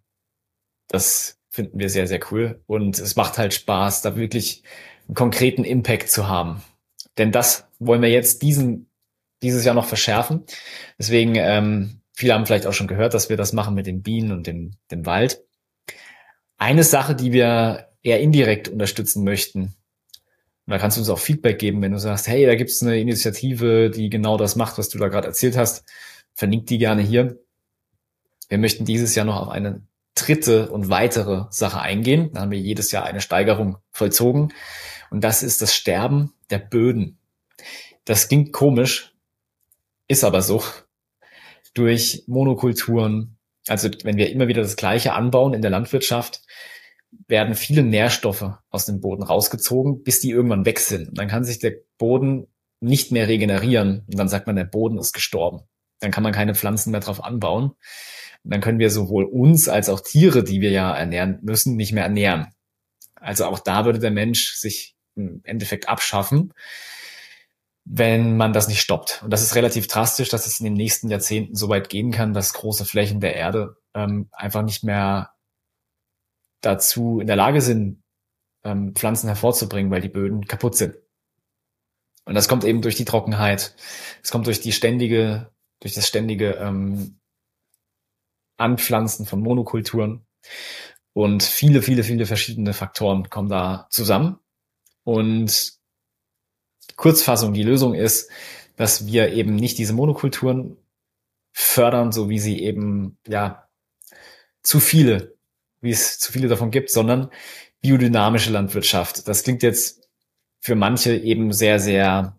das 0.88 1.40
finden 1.50 1.80
wir 1.80 1.90
sehr, 1.90 2.08
sehr 2.08 2.20
cool. 2.32 2.62
Und 2.66 3.00
es 3.00 3.16
macht 3.16 3.38
halt 3.38 3.54
Spaß, 3.54 4.02
da 4.02 4.16
wirklich 4.16 4.64
einen 5.08 5.16
konkreten 5.16 5.64
Impact 5.64 6.10
zu 6.10 6.28
haben. 6.28 6.62
Denn 7.18 7.32
das 7.32 7.68
wollen 7.80 8.02
wir 8.02 8.10
jetzt 8.10 8.42
diesen, 8.42 8.90
dieses 9.42 9.66
Jahr 9.66 9.76
noch 9.76 9.86
verschärfen. 9.86 10.44
Deswegen, 10.98 11.36
ähm, 11.36 12.02
viele 12.14 12.34
haben 12.34 12.46
vielleicht 12.46 12.66
auch 12.68 12.74
schon 12.74 12.88
gehört, 12.88 13.14
dass 13.14 13.30
wir 13.30 13.38
das 13.38 13.54
machen 13.54 13.76
mit 13.76 13.88
den 13.88 14.02
Bienen 14.02 14.32
und 14.32 14.48
dem, 14.48 14.72
dem 14.92 15.06
Wald. 15.06 15.44
Eine 16.58 16.84
Sache, 16.84 17.16
die 17.16 17.32
wir 17.32 17.90
eher 18.02 18.22
indirekt 18.22 18.70
unterstützen 18.70 19.24
möchten, 19.24 19.76
und 20.66 20.72
da 20.72 20.78
kannst 20.78 20.96
du 20.96 21.02
uns 21.02 21.10
auch 21.10 21.20
Feedback 21.20 21.60
geben, 21.60 21.82
wenn 21.82 21.92
du 21.92 22.00
sagst, 22.00 22.28
hey, 22.28 22.46
da 22.46 22.56
gibt 22.56 22.70
es 22.70 22.82
eine 22.82 22.98
Initiative, 22.98 23.90
die 23.90 24.10
genau 24.10 24.38
das 24.38 24.56
macht, 24.56 24.78
was 24.78 24.88
du 24.88 24.98
da 24.98 25.10
gerade 25.10 25.28
erzählt 25.28 25.58
hast. 25.58 25.84
Verlinkt 26.34 26.70
die 26.70 26.78
gerne 26.78 27.02
hier. 27.02 27.38
Wir 28.48 28.58
möchten 28.58 28.86
dieses 28.86 29.14
Jahr 29.14 29.26
noch 29.26 29.42
auf 29.42 29.50
eine 29.50 29.82
dritte 30.16 30.70
und 30.70 30.90
weitere 30.90 31.46
Sache 31.50 31.82
eingehen. 31.82 32.32
Da 32.34 32.42
haben 32.42 32.52
wir 32.52 32.60
jedes 32.60 32.92
Jahr 32.92 33.04
eine 33.04 33.20
Steigerung 33.20 33.78
vollzogen. 33.92 34.54
Und 35.14 35.24
das 35.24 35.44
ist 35.44 35.62
das 35.62 35.76
Sterben 35.76 36.34
der 36.50 36.58
Böden. 36.58 37.20
Das 38.04 38.30
klingt 38.30 38.52
komisch, 38.52 39.14
ist 40.08 40.24
aber 40.24 40.42
so. 40.42 40.64
Durch 41.76 42.24
Monokulturen, 42.26 43.38
also 43.68 43.92
wenn 44.04 44.18
wir 44.18 44.32
immer 44.32 44.48
wieder 44.48 44.64
das 44.64 44.76
Gleiche 44.76 45.14
anbauen 45.14 45.54
in 45.54 45.62
der 45.62 45.70
Landwirtschaft, 45.70 46.42
werden 47.28 47.54
viele 47.54 47.84
Nährstoffe 47.84 48.54
aus 48.72 48.88
dem 48.88 49.02
Boden 49.02 49.22
rausgezogen, 49.22 50.02
bis 50.02 50.20
die 50.20 50.32
irgendwann 50.32 50.66
weg 50.66 50.80
sind. 50.80 51.10
Und 51.10 51.20
dann 51.20 51.28
kann 51.28 51.44
sich 51.44 51.60
der 51.60 51.76
Boden 52.00 52.48
nicht 52.80 53.12
mehr 53.12 53.28
regenerieren. 53.28 54.08
Und 54.08 54.18
dann 54.18 54.30
sagt 54.30 54.48
man, 54.48 54.56
der 54.56 54.64
Boden 54.64 54.98
ist 54.98 55.14
gestorben. 55.14 55.60
Dann 56.00 56.10
kann 56.10 56.24
man 56.24 56.34
keine 56.34 56.56
Pflanzen 56.56 56.90
mehr 56.90 57.02
drauf 57.02 57.24
anbauen. 57.24 57.66
Und 58.44 58.52
dann 58.52 58.62
können 58.62 58.80
wir 58.80 58.90
sowohl 58.90 59.26
uns 59.26 59.70
als 59.70 59.90
auch 59.90 60.00
Tiere, 60.00 60.44
die 60.44 60.60
wir 60.60 60.72
ja 60.72 60.92
ernähren 60.92 61.38
müssen, 61.44 61.76
nicht 61.76 61.94
mehr 61.94 62.06
ernähren. 62.06 62.48
Also 63.14 63.46
auch 63.46 63.60
da 63.60 63.86
würde 63.86 64.00
der 64.00 64.10
Mensch 64.10 64.56
sich 64.56 64.94
im 65.16 65.42
Endeffekt 65.44 65.90
abschaffen, 65.90 66.54
wenn 67.86 68.38
man 68.38 68.54
das 68.54 68.68
nicht 68.68 68.82
stoppt. 68.82 69.22
Und 69.24 69.32
das 69.32 69.42
ist 69.42 69.56
relativ 69.56 69.88
drastisch, 69.88 70.30
dass 70.30 70.48
es 70.48 70.60
in 70.60 70.66
den 70.66 70.74
nächsten 70.74 71.10
Jahrzehnten 71.10 71.56
so 71.56 71.70
weit 71.70 71.90
gehen 71.90 72.12
kann, 72.12 72.34
dass 72.34 72.54
große 72.54 72.86
Flächen 72.86 73.20
der 73.20 73.36
Erde 73.36 73.78
ähm, 73.94 74.30
einfach 74.32 74.64
nicht 74.64 74.84
mehr 74.84 75.32
dazu 76.62 77.20
in 77.20 77.28
der 77.28 77.36
Lage 77.36 77.62
sind, 77.62 78.04
ähm, 78.64 78.96
Pflanzen 78.96 79.28
hervorzubringen, 79.28 79.92
weil 79.92 80.02
die 80.02 80.10
Böden 80.10 80.46
kaputt 80.46 80.76
sind. 80.76 80.96
Und 82.26 82.36
das 82.36 82.48
kommt 82.48 82.64
eben 82.64 82.82
durch 82.82 82.96
die 82.96 83.06
Trockenheit. 83.06 83.76
Es 84.24 84.32
kommt 84.32 84.48
durch 84.48 84.62
die 84.62 84.72
ständige, 84.72 85.52
durch 85.82 85.94
das 85.94 86.08
ständige 86.08 86.54
ähm, 86.54 87.20
Anpflanzen 88.58 89.26
von 89.26 89.42
Monokulturen. 89.42 90.26
Und 91.12 91.44
viele, 91.44 91.82
viele, 91.82 92.04
viele 92.04 92.26
verschiedene 92.26 92.74
Faktoren 92.74 93.30
kommen 93.30 93.50
da 93.50 93.88
zusammen. 93.90 94.40
Und 95.04 95.74
Kurzfassung, 96.96 97.54
die 97.54 97.64
Lösung 97.64 97.94
ist, 97.94 98.30
dass 98.76 99.08
wir 99.08 99.34
eben 99.34 99.56
nicht 99.56 99.78
diese 99.78 99.94
Monokulturen 99.94 100.78
fördern, 101.52 102.12
so 102.12 102.30
wie 102.30 102.40
sie 102.40 102.62
eben, 102.62 103.18
ja, 103.28 103.68
zu 104.64 104.80
viele, 104.80 105.36
wie 105.82 105.92
es 105.92 106.20
zu 106.20 106.32
viele 106.32 106.48
davon 106.48 106.72
gibt, 106.72 106.90
sondern 106.90 107.30
biodynamische 107.82 108.52
Landwirtschaft. 108.52 109.28
Das 109.28 109.44
klingt 109.44 109.62
jetzt 109.62 110.08
für 110.60 110.76
manche 110.76 111.16
eben 111.16 111.52
sehr, 111.52 111.80
sehr 111.80 112.38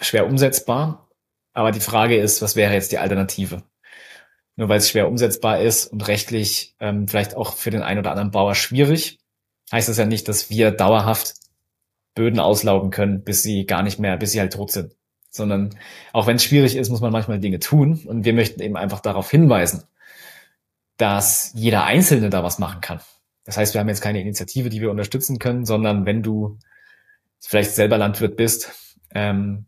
schwer 0.00 0.26
umsetzbar. 0.26 1.08
Aber 1.52 1.72
die 1.72 1.80
Frage 1.80 2.16
ist, 2.16 2.42
was 2.42 2.56
wäre 2.56 2.74
jetzt 2.74 2.92
die 2.92 2.98
Alternative? 2.98 3.62
Nur 4.56 4.68
weil 4.68 4.78
es 4.78 4.90
schwer 4.90 5.08
umsetzbar 5.08 5.60
ist 5.60 5.86
und 5.86 6.06
rechtlich 6.06 6.76
ähm, 6.80 7.08
vielleicht 7.08 7.34
auch 7.36 7.54
für 7.54 7.70
den 7.70 7.82
einen 7.82 8.00
oder 8.00 8.10
anderen 8.10 8.30
Bauer 8.30 8.54
schwierig, 8.54 9.19
heißt 9.72 9.88
das 9.88 9.98
ja 9.98 10.06
nicht, 10.06 10.28
dass 10.28 10.50
wir 10.50 10.70
dauerhaft 10.70 11.34
Böden 12.14 12.40
auslaugen 12.40 12.90
können, 12.90 13.22
bis 13.22 13.42
sie 13.42 13.66
gar 13.66 13.82
nicht 13.82 13.98
mehr, 13.98 14.16
bis 14.16 14.32
sie 14.32 14.40
halt 14.40 14.52
tot 14.52 14.72
sind. 14.72 14.96
Sondern 15.30 15.70
auch 16.12 16.26
wenn 16.26 16.36
es 16.36 16.44
schwierig 16.44 16.76
ist, 16.76 16.90
muss 16.90 17.00
man 17.00 17.12
manchmal 17.12 17.38
Dinge 17.38 17.60
tun. 17.60 18.00
Und 18.06 18.24
wir 18.24 18.32
möchten 18.32 18.60
eben 18.60 18.76
einfach 18.76 19.00
darauf 19.00 19.30
hinweisen, 19.30 19.84
dass 20.96 21.52
jeder 21.54 21.84
Einzelne 21.84 22.30
da 22.30 22.42
was 22.42 22.58
machen 22.58 22.80
kann. 22.80 23.00
Das 23.44 23.56
heißt, 23.56 23.74
wir 23.74 23.80
haben 23.80 23.88
jetzt 23.88 24.02
keine 24.02 24.20
Initiative, 24.20 24.68
die 24.68 24.80
wir 24.80 24.90
unterstützen 24.90 25.38
können, 25.38 25.64
sondern 25.64 26.04
wenn 26.04 26.22
du 26.22 26.58
vielleicht 27.38 27.72
selber 27.72 27.96
Landwirt 27.96 28.36
bist 28.36 28.96
ähm, 29.14 29.66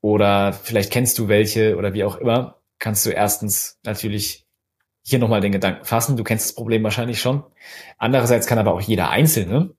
oder 0.00 0.52
vielleicht 0.52 0.92
kennst 0.92 1.18
du 1.18 1.28
welche 1.28 1.76
oder 1.76 1.94
wie 1.94 2.04
auch 2.04 2.16
immer, 2.16 2.60
kannst 2.78 3.06
du 3.06 3.10
erstens 3.10 3.78
natürlich 3.84 4.45
hier 5.06 5.18
nochmal 5.18 5.40
den 5.40 5.52
Gedanken 5.52 5.84
fassen. 5.84 6.16
Du 6.16 6.24
kennst 6.24 6.48
das 6.48 6.54
Problem 6.54 6.82
wahrscheinlich 6.82 7.20
schon. 7.20 7.44
Andererseits 7.96 8.46
kann 8.46 8.58
aber 8.58 8.74
auch 8.74 8.80
jeder 8.80 9.10
Einzelne 9.10 9.74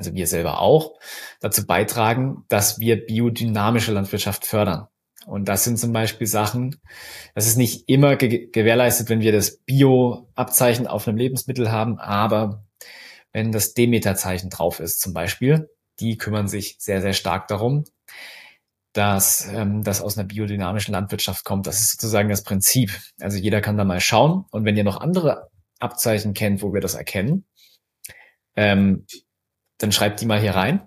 also 0.00 0.14
wir 0.14 0.26
selber 0.26 0.60
auch, 0.60 0.98
dazu 1.40 1.66
beitragen, 1.66 2.44
dass 2.48 2.80
wir 2.80 3.04
biodynamische 3.04 3.92
Landwirtschaft 3.92 4.46
fördern. 4.46 4.88
Und 5.26 5.46
das 5.48 5.64
sind 5.64 5.78
zum 5.78 5.92
Beispiel 5.92 6.26
Sachen, 6.26 6.80
das 7.34 7.46
ist 7.46 7.56
nicht 7.56 7.88
immer 7.88 8.16
ge 8.16 8.48
gewährleistet, 8.50 9.10
wenn 9.10 9.20
wir 9.20 9.32
das 9.32 9.58
Bio-Abzeichen 9.58 10.86
auf 10.86 11.06
einem 11.06 11.18
Lebensmittel 11.18 11.70
haben, 11.70 11.98
aber 11.98 12.64
wenn 13.32 13.52
das 13.52 13.74
Demeter-Zeichen 13.74 14.48
drauf 14.48 14.80
ist 14.80 15.00
zum 15.00 15.12
Beispiel, 15.12 15.68
die 16.00 16.16
kümmern 16.16 16.48
sich 16.48 16.76
sehr, 16.78 17.02
sehr 17.02 17.12
stark 17.12 17.48
darum, 17.48 17.84
dass 18.92 19.46
ähm, 19.52 19.82
das 19.82 20.00
aus 20.00 20.18
einer 20.18 20.26
biodynamischen 20.26 20.92
Landwirtschaft 20.92 21.44
kommt. 21.44 21.66
Das 21.66 21.80
ist 21.80 21.92
sozusagen 21.92 22.28
das 22.28 22.42
Prinzip. 22.42 22.98
Also 23.20 23.38
jeder 23.38 23.60
kann 23.60 23.76
da 23.76 23.84
mal 23.84 24.00
schauen. 24.00 24.44
Und 24.50 24.64
wenn 24.64 24.76
ihr 24.76 24.84
noch 24.84 25.00
andere 25.00 25.48
Abzeichen 25.78 26.34
kennt, 26.34 26.62
wo 26.62 26.72
wir 26.74 26.80
das 26.80 26.94
erkennen, 26.94 27.46
ähm, 28.56 29.06
dann 29.78 29.92
schreibt 29.92 30.20
die 30.20 30.26
mal 30.26 30.40
hier 30.40 30.54
rein 30.54 30.86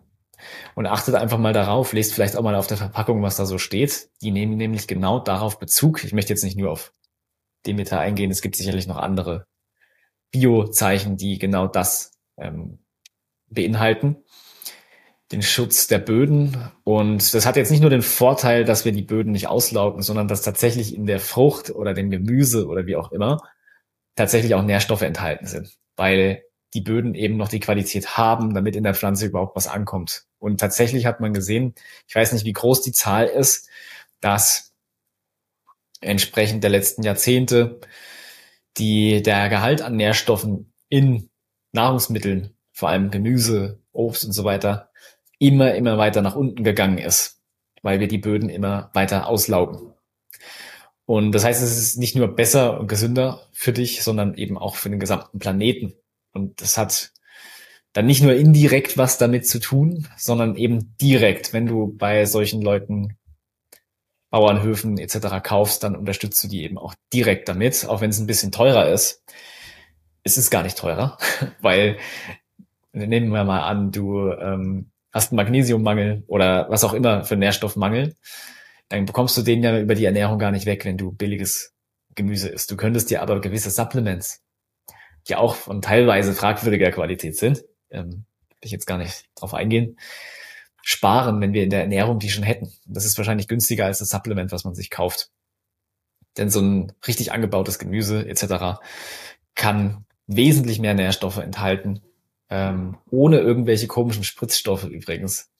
und 0.75 0.85
achtet 0.85 1.15
einfach 1.15 1.37
mal 1.37 1.53
darauf, 1.53 1.93
lest 1.93 2.13
vielleicht 2.13 2.35
auch 2.35 2.43
mal 2.43 2.55
auf 2.55 2.67
der 2.67 2.77
Verpackung, 2.77 3.21
was 3.21 3.37
da 3.37 3.45
so 3.45 3.57
steht. 3.57 4.09
Die 4.21 4.31
nehmen 4.31 4.57
nämlich 4.57 4.87
genau 4.87 5.19
darauf 5.19 5.57
Bezug. 5.59 6.03
Ich 6.03 6.13
möchte 6.13 6.33
jetzt 6.33 6.43
nicht 6.43 6.57
nur 6.57 6.71
auf 6.71 6.93
Demeter 7.65 7.99
eingehen, 7.99 8.29
es 8.29 8.41
gibt 8.41 8.57
sicherlich 8.57 8.87
noch 8.87 8.97
andere 8.97 9.47
Bio-Zeichen, 10.31 11.15
die 11.15 11.39
genau 11.39 11.67
das 11.67 12.11
ähm, 12.37 12.79
beinhalten. 13.47 14.22
Den 15.33 15.41
Schutz 15.41 15.87
der 15.87 15.97
Böden. 15.97 16.71
Und 16.83 17.33
das 17.33 17.45
hat 17.45 17.55
jetzt 17.55 17.71
nicht 17.71 17.81
nur 17.81 17.89
den 17.89 18.03
Vorteil, 18.03 18.65
dass 18.65 18.85
wir 18.85 18.91
die 18.91 19.01
Böden 19.01 19.31
nicht 19.31 19.47
auslaugen, 19.47 20.03
sondern 20.03 20.27
dass 20.27 20.43
tatsächlich 20.43 20.95
in 20.95 21.07
der 21.07 21.19
Frucht 21.19 21.71
oder 21.71 21.95
dem 21.95 22.11
Gemüse 22.11 22.67
oder 22.67 22.85
wie 22.85 22.95
auch 22.95 23.11
immer 23.11 23.41
tatsächlich 24.15 24.53
auch 24.53 24.61
Nährstoffe 24.61 25.01
enthalten 25.01 25.47
sind. 25.47 25.75
Weil 25.95 26.43
die 26.75 26.81
Böden 26.81 27.15
eben 27.15 27.35
noch 27.37 27.49
die 27.49 27.59
Qualität 27.59 28.15
haben, 28.15 28.53
damit 28.53 28.75
in 28.75 28.83
der 28.83 28.93
Pflanze 28.93 29.25
überhaupt 29.25 29.55
was 29.55 29.67
ankommt. 29.67 30.25
Und 30.37 30.59
tatsächlich 30.59 31.07
hat 31.07 31.19
man 31.19 31.33
gesehen, 31.33 31.73
ich 32.07 32.15
weiß 32.15 32.31
nicht, 32.33 32.45
wie 32.45 32.53
groß 32.53 32.81
die 32.81 32.91
Zahl 32.91 33.25
ist, 33.25 33.69
dass 34.21 34.73
entsprechend 35.99 36.63
der 36.63 36.69
letzten 36.69 37.01
Jahrzehnte 37.01 37.79
die, 38.77 39.23
der 39.23 39.49
Gehalt 39.49 39.81
an 39.81 39.95
Nährstoffen 39.95 40.71
in 40.89 41.29
Nahrungsmitteln, 41.71 42.55
vor 42.71 42.89
allem 42.89 43.09
Gemüse, 43.09 43.79
Obst 43.91 44.25
und 44.25 44.33
so 44.33 44.43
weiter, 44.43 44.91
immer, 45.43 45.75
immer 45.75 45.97
weiter 45.97 46.21
nach 46.21 46.35
unten 46.35 46.63
gegangen 46.63 46.97
ist, 46.97 47.41
weil 47.81 47.99
wir 47.99 48.07
die 48.07 48.17
Böden 48.17 48.47
immer 48.49 48.89
weiter 48.93 49.27
auslaugen. 49.27 49.93
Und 51.05 51.33
das 51.33 51.43
heißt, 51.43 51.61
es 51.61 51.77
ist 51.77 51.97
nicht 51.97 52.15
nur 52.15 52.33
besser 52.33 52.79
und 52.79 52.87
gesünder 52.87 53.41
für 53.51 53.73
dich, 53.73 54.03
sondern 54.03 54.35
eben 54.35 54.57
auch 54.57 54.77
für 54.77 54.89
den 54.89 55.01
gesamten 55.01 55.39
Planeten. 55.39 55.93
Und 56.31 56.61
das 56.61 56.77
hat 56.77 57.11
dann 57.91 58.05
nicht 58.05 58.23
nur 58.23 58.33
indirekt 58.33 58.97
was 58.97 59.17
damit 59.17 59.45
zu 59.45 59.59
tun, 59.59 60.07
sondern 60.15 60.55
eben 60.55 60.95
direkt, 61.01 61.51
wenn 61.51 61.65
du 61.65 61.93
bei 61.93 62.25
solchen 62.25 62.61
Leuten 62.61 63.17
Bauernhöfen 64.29 64.97
etc. 64.97 65.43
kaufst, 65.43 65.83
dann 65.83 65.97
unterstützt 65.97 66.41
du 66.43 66.47
die 66.47 66.63
eben 66.63 66.77
auch 66.77 66.95
direkt 67.11 67.49
damit, 67.49 67.85
auch 67.85 67.99
wenn 67.99 68.09
es 68.09 68.19
ein 68.19 68.27
bisschen 68.27 68.53
teurer 68.53 68.89
ist. 68.89 69.23
Es 70.23 70.37
ist 70.37 70.49
gar 70.49 70.63
nicht 70.63 70.77
teurer, 70.77 71.17
weil 71.61 71.97
nehmen 72.93 73.29
wir 73.29 73.43
mal 73.43 73.63
an, 73.63 73.91
du 73.91 74.31
ähm, 74.31 74.92
hast 75.13 75.31
einen 75.31 75.37
Magnesiummangel 75.37 76.23
oder 76.27 76.69
was 76.69 76.83
auch 76.83 76.93
immer 76.93 77.23
für 77.23 77.37
Nährstoffmangel. 77.37 78.15
dann 78.89 79.05
bekommst 79.05 79.37
du 79.37 79.43
den 79.43 79.63
ja 79.63 79.79
über 79.79 79.95
die 79.95 80.05
Ernährung 80.05 80.39
gar 80.39 80.51
nicht 80.51 80.65
weg, 80.65 80.85
wenn 80.85 80.97
du 80.97 81.11
billiges 81.11 81.73
Gemüse 82.15 82.49
isst. 82.49 82.69
Du 82.71 82.77
könntest 82.77 83.09
dir 83.09 83.21
aber 83.21 83.39
gewisse 83.41 83.69
Supplements, 83.69 84.41
die 85.27 85.35
auch 85.35 85.55
von 85.55 85.81
teilweise 85.81 86.33
fragwürdiger 86.33 86.91
Qualität 86.91 87.37
sind, 87.37 87.63
ähm, 87.89 88.25
will 88.49 88.59
ich 88.61 88.71
jetzt 88.71 88.87
gar 88.87 88.97
nicht 88.97 89.25
drauf 89.35 89.53
eingehen, 89.53 89.97
sparen, 90.81 91.39
wenn 91.41 91.53
wir 91.53 91.63
in 91.63 91.69
der 91.69 91.81
Ernährung 91.81 92.19
die 92.19 92.29
schon 92.29 92.43
hätten. 92.43 92.71
Das 92.85 93.05
ist 93.05 93.17
wahrscheinlich 93.17 93.47
günstiger 93.47 93.85
als 93.85 93.99
das 93.99 94.09
Supplement, 94.09 94.51
was 94.51 94.65
man 94.65 94.75
sich 94.75 94.89
kauft. 94.89 95.29
Denn 96.37 96.49
so 96.49 96.61
ein 96.61 96.91
richtig 97.07 97.31
angebautes 97.31 97.79
Gemüse 97.79 98.27
etc. 98.27 98.79
kann 99.55 100.05
wesentlich 100.27 100.79
mehr 100.79 100.93
Nährstoffe 100.93 101.37
enthalten, 101.37 102.01
ähm, 102.53 102.99
ohne 103.09 103.39
irgendwelche 103.39 103.87
komischen 103.87 104.23
Spritzstoffe 104.23 104.83
übrigens, 104.83 105.51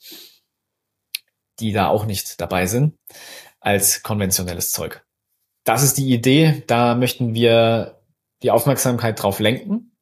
die 1.60 1.72
da 1.72 1.88
auch 1.88 2.06
nicht 2.06 2.40
dabei 2.40 2.68
sind, 2.68 3.00
als 3.60 4.04
konventionelles 4.04 4.72
Zeug. 4.72 5.04
Das 5.64 5.82
ist 5.82 5.98
die 5.98 6.14
Idee, 6.14 6.64
da 6.68 6.94
möchten 6.94 7.34
wir 7.34 8.00
die 8.44 8.52
Aufmerksamkeit 8.52 9.22
drauf 9.22 9.40
lenken 9.40 9.98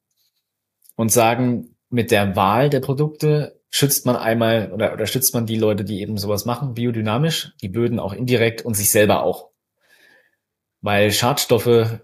und 0.98 1.14
sagen, 1.14 1.78
mit 1.90 2.12
der 2.12 2.36
Wahl 2.36 2.70
der 2.70 2.82
Produkte 2.82 3.62
schützt 3.70 4.06
man 4.06 4.18
einmal 4.18 4.74
oder, 4.74 4.92
oder 4.92 5.08
schützt 5.08 5.34
man 5.34 5.46
die 5.46 5.58
Leute, 5.58 5.86
die 5.86 6.02
eben 6.02 6.18
sowas 6.18 6.44
machen, 6.44 6.74
biodynamisch, 6.74 7.54
die 7.62 7.70
Böden 7.70 8.00
auch 8.00 8.12
indirekt 8.12 8.64
und 8.64 8.74
sich 8.74 8.92
selber 8.92 9.24
auch. 9.24 9.52
Weil 10.82 11.14
Schadstoffe, 11.14 12.02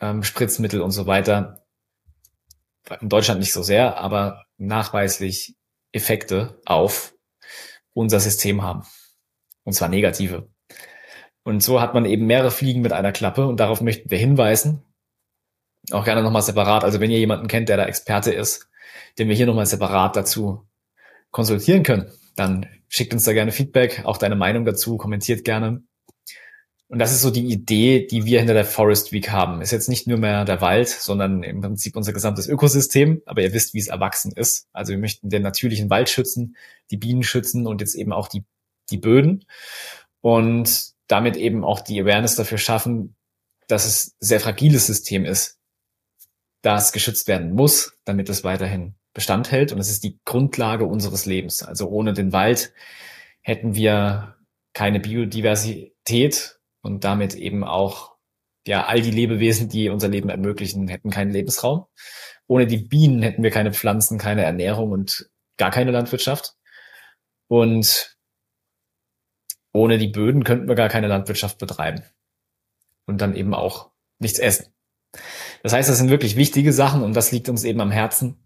ähm, 0.00 0.24
Spritzmittel 0.24 0.80
und 0.80 0.90
so 0.90 1.06
weiter, 1.06 1.61
in 3.00 3.08
Deutschland 3.08 3.40
nicht 3.40 3.52
so 3.52 3.62
sehr, 3.62 3.98
aber 3.98 4.44
nachweislich 4.58 5.56
Effekte 5.92 6.60
auf 6.64 7.14
unser 7.94 8.20
System 8.20 8.62
haben. 8.62 8.82
Und 9.64 9.74
zwar 9.74 9.88
negative. 9.88 10.48
Und 11.44 11.62
so 11.62 11.80
hat 11.80 11.94
man 11.94 12.04
eben 12.04 12.26
mehrere 12.26 12.50
Fliegen 12.50 12.82
mit 12.82 12.92
einer 12.92 13.12
Klappe 13.12 13.46
und 13.46 13.58
darauf 13.58 13.80
möchten 13.80 14.10
wir 14.10 14.18
hinweisen. 14.18 14.82
Auch 15.90 16.04
gerne 16.04 16.22
nochmal 16.22 16.42
separat. 16.42 16.84
Also 16.84 17.00
wenn 17.00 17.10
ihr 17.10 17.18
jemanden 17.18 17.48
kennt, 17.48 17.68
der 17.68 17.76
da 17.76 17.86
Experte 17.86 18.32
ist, 18.32 18.68
den 19.18 19.28
wir 19.28 19.34
hier 19.34 19.46
nochmal 19.46 19.66
separat 19.66 20.16
dazu 20.16 20.68
konsultieren 21.30 21.82
können, 21.82 22.12
dann 22.36 22.68
schickt 22.88 23.12
uns 23.12 23.24
da 23.24 23.32
gerne 23.32 23.52
Feedback, 23.52 24.02
auch 24.04 24.16
deine 24.16 24.36
Meinung 24.36 24.64
dazu, 24.64 24.96
kommentiert 24.96 25.44
gerne. 25.44 25.82
Und 26.92 26.98
das 26.98 27.10
ist 27.10 27.22
so 27.22 27.30
die 27.30 27.46
Idee, 27.46 28.06
die 28.06 28.26
wir 28.26 28.38
hinter 28.38 28.52
der 28.52 28.66
Forest 28.66 29.12
Week 29.12 29.30
haben. 29.30 29.62
Ist 29.62 29.70
jetzt 29.70 29.88
nicht 29.88 30.06
nur 30.06 30.18
mehr 30.18 30.44
der 30.44 30.60
Wald, 30.60 30.90
sondern 30.90 31.42
im 31.42 31.62
Prinzip 31.62 31.96
unser 31.96 32.12
gesamtes 32.12 32.46
Ökosystem. 32.46 33.22
Aber 33.24 33.40
ihr 33.40 33.54
wisst, 33.54 33.72
wie 33.72 33.78
es 33.78 33.88
erwachsen 33.88 34.30
ist. 34.32 34.68
Also 34.74 34.90
wir 34.90 34.98
möchten 34.98 35.30
den 35.30 35.40
natürlichen 35.40 35.88
Wald 35.88 36.10
schützen, 36.10 36.54
die 36.90 36.98
Bienen 36.98 37.22
schützen 37.22 37.66
und 37.66 37.80
jetzt 37.80 37.94
eben 37.94 38.12
auch 38.12 38.28
die, 38.28 38.44
die 38.90 38.98
Böden. 38.98 39.46
Und 40.20 40.92
damit 41.06 41.38
eben 41.38 41.64
auch 41.64 41.80
die 41.80 41.98
Awareness 41.98 42.36
dafür 42.36 42.58
schaffen, 42.58 43.16
dass 43.68 43.86
es 43.86 44.14
sehr 44.20 44.40
fragiles 44.40 44.86
System 44.86 45.24
ist, 45.24 45.58
das 46.60 46.92
geschützt 46.92 47.26
werden 47.26 47.54
muss, 47.54 47.96
damit 48.04 48.28
es 48.28 48.44
weiterhin 48.44 48.96
Bestand 49.14 49.50
hält. 49.50 49.72
Und 49.72 49.78
es 49.78 49.88
ist 49.88 50.04
die 50.04 50.20
Grundlage 50.26 50.84
unseres 50.84 51.24
Lebens. 51.24 51.62
Also 51.62 51.88
ohne 51.88 52.12
den 52.12 52.34
Wald 52.34 52.74
hätten 53.40 53.76
wir 53.76 54.36
keine 54.74 55.00
Biodiversität 55.00 56.58
und 56.82 57.04
damit 57.04 57.34
eben 57.34 57.64
auch 57.64 58.16
ja 58.66 58.86
all 58.86 59.00
die 59.00 59.10
Lebewesen, 59.10 59.68
die 59.68 59.88
unser 59.88 60.08
Leben 60.08 60.28
ermöglichen, 60.28 60.88
hätten 60.88 61.10
keinen 61.10 61.30
Lebensraum. 61.30 61.86
Ohne 62.46 62.66
die 62.66 62.78
Bienen 62.78 63.22
hätten 63.22 63.42
wir 63.42 63.50
keine 63.50 63.72
Pflanzen, 63.72 64.18
keine 64.18 64.44
Ernährung 64.44 64.92
und 64.92 65.30
gar 65.56 65.70
keine 65.70 65.90
Landwirtschaft. 65.90 66.54
Und 67.48 68.16
ohne 69.72 69.98
die 69.98 70.08
Böden 70.08 70.44
könnten 70.44 70.68
wir 70.68 70.74
gar 70.74 70.88
keine 70.88 71.08
Landwirtschaft 71.08 71.58
betreiben. 71.58 72.02
Und 73.06 73.20
dann 73.20 73.34
eben 73.34 73.54
auch 73.54 73.90
nichts 74.18 74.38
essen. 74.38 74.66
Das 75.62 75.72
heißt, 75.72 75.88
das 75.88 75.98
sind 75.98 76.10
wirklich 76.10 76.36
wichtige 76.36 76.72
Sachen 76.72 77.02
und 77.02 77.14
das 77.14 77.32
liegt 77.32 77.48
uns 77.48 77.64
eben 77.64 77.80
am 77.80 77.90
Herzen, 77.90 78.42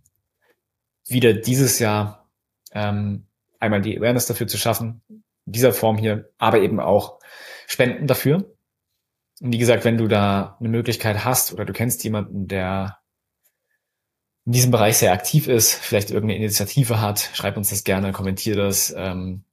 wieder 1.07 1.33
dieses 1.33 1.79
Jahr 1.79 2.29
ähm, 2.73 3.27
einmal 3.61 3.81
die 3.81 3.97
Awareness 3.97 4.27
dafür 4.27 4.47
zu 4.49 4.59
schaffen, 4.59 5.03
in 5.09 5.53
dieser 5.53 5.73
Form 5.73 5.97
hier, 5.97 6.33
aber 6.39 6.61
eben 6.61 6.81
auch 6.81 7.21
Spenden 7.67 8.07
dafür. 8.07 8.57
Und 9.41 9.53
wie 9.53 9.59
gesagt, 9.59 9.85
wenn 9.85 9.99
du 9.99 10.09
da 10.09 10.57
eine 10.61 10.69
Möglichkeit 10.69 11.25
hast 11.25 11.53
oder 11.53 11.65
du 11.65 11.73
kennst 11.73 12.05
jemanden, 12.05 12.49
der 12.49 12.99
in 14.47 14.53
diesem 14.53 14.71
Bereich 14.71 14.97
sehr 14.97 15.13
aktiv 15.13 15.49
ist, 15.49 15.75
vielleicht 15.75 16.11
irgendeine 16.11 16.39
Initiative 16.39 17.01
hat, 17.01 17.31
schreib 17.35 17.57
uns 17.57 17.71
das 17.71 17.85
gerne, 17.85 18.13
kommentier 18.13 18.57
das. 18.57 18.95
Ähm, 18.97 19.45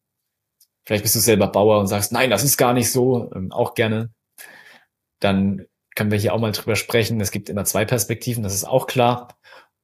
vielleicht 0.86 1.04
bist 1.04 1.16
du 1.16 1.20
selber 1.20 1.48
Bauer 1.48 1.80
und 1.80 1.88
sagst, 1.88 2.12
nein, 2.12 2.30
das 2.30 2.44
ist 2.44 2.58
gar 2.58 2.74
nicht 2.74 2.92
so, 2.92 3.32
ähm, 3.36 3.52
auch 3.52 3.74
gerne. 3.74 4.14
Dann 5.20 5.66
können 5.96 6.12
wir 6.12 6.20
hier 6.20 6.34
auch 6.34 6.40
mal 6.40 6.52
drüber 6.52 6.76
sprechen. 6.76 7.20
Es 7.22 7.32
gibt 7.32 7.50
immer 7.50 7.66
zwei 7.66 7.86
Perspektiven, 7.86 8.44
das 8.44 8.54
ist 8.54 8.66
auch 8.66 8.88
klar. 8.88 9.36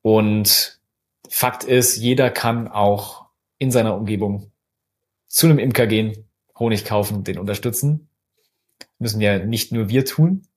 Und 0.01 0.79
Fakt 1.27 1.63
ist, 1.63 1.97
jeder 1.97 2.29
kann 2.29 2.67
auch 2.67 3.25
in 3.57 3.71
seiner 3.71 3.95
Umgebung 3.95 4.51
zu 5.27 5.47
einem 5.47 5.59
Imker 5.59 5.87
gehen, 5.87 6.29
Honig 6.57 6.85
kaufen, 6.85 7.23
den 7.23 7.39
unterstützen. 7.39 8.08
Müssen 8.99 9.21
ja 9.21 9.39
nicht 9.39 9.71
nur 9.71 9.89
wir 9.89 10.05
tun. 10.05 10.47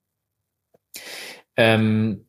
Ähm, 1.57 2.29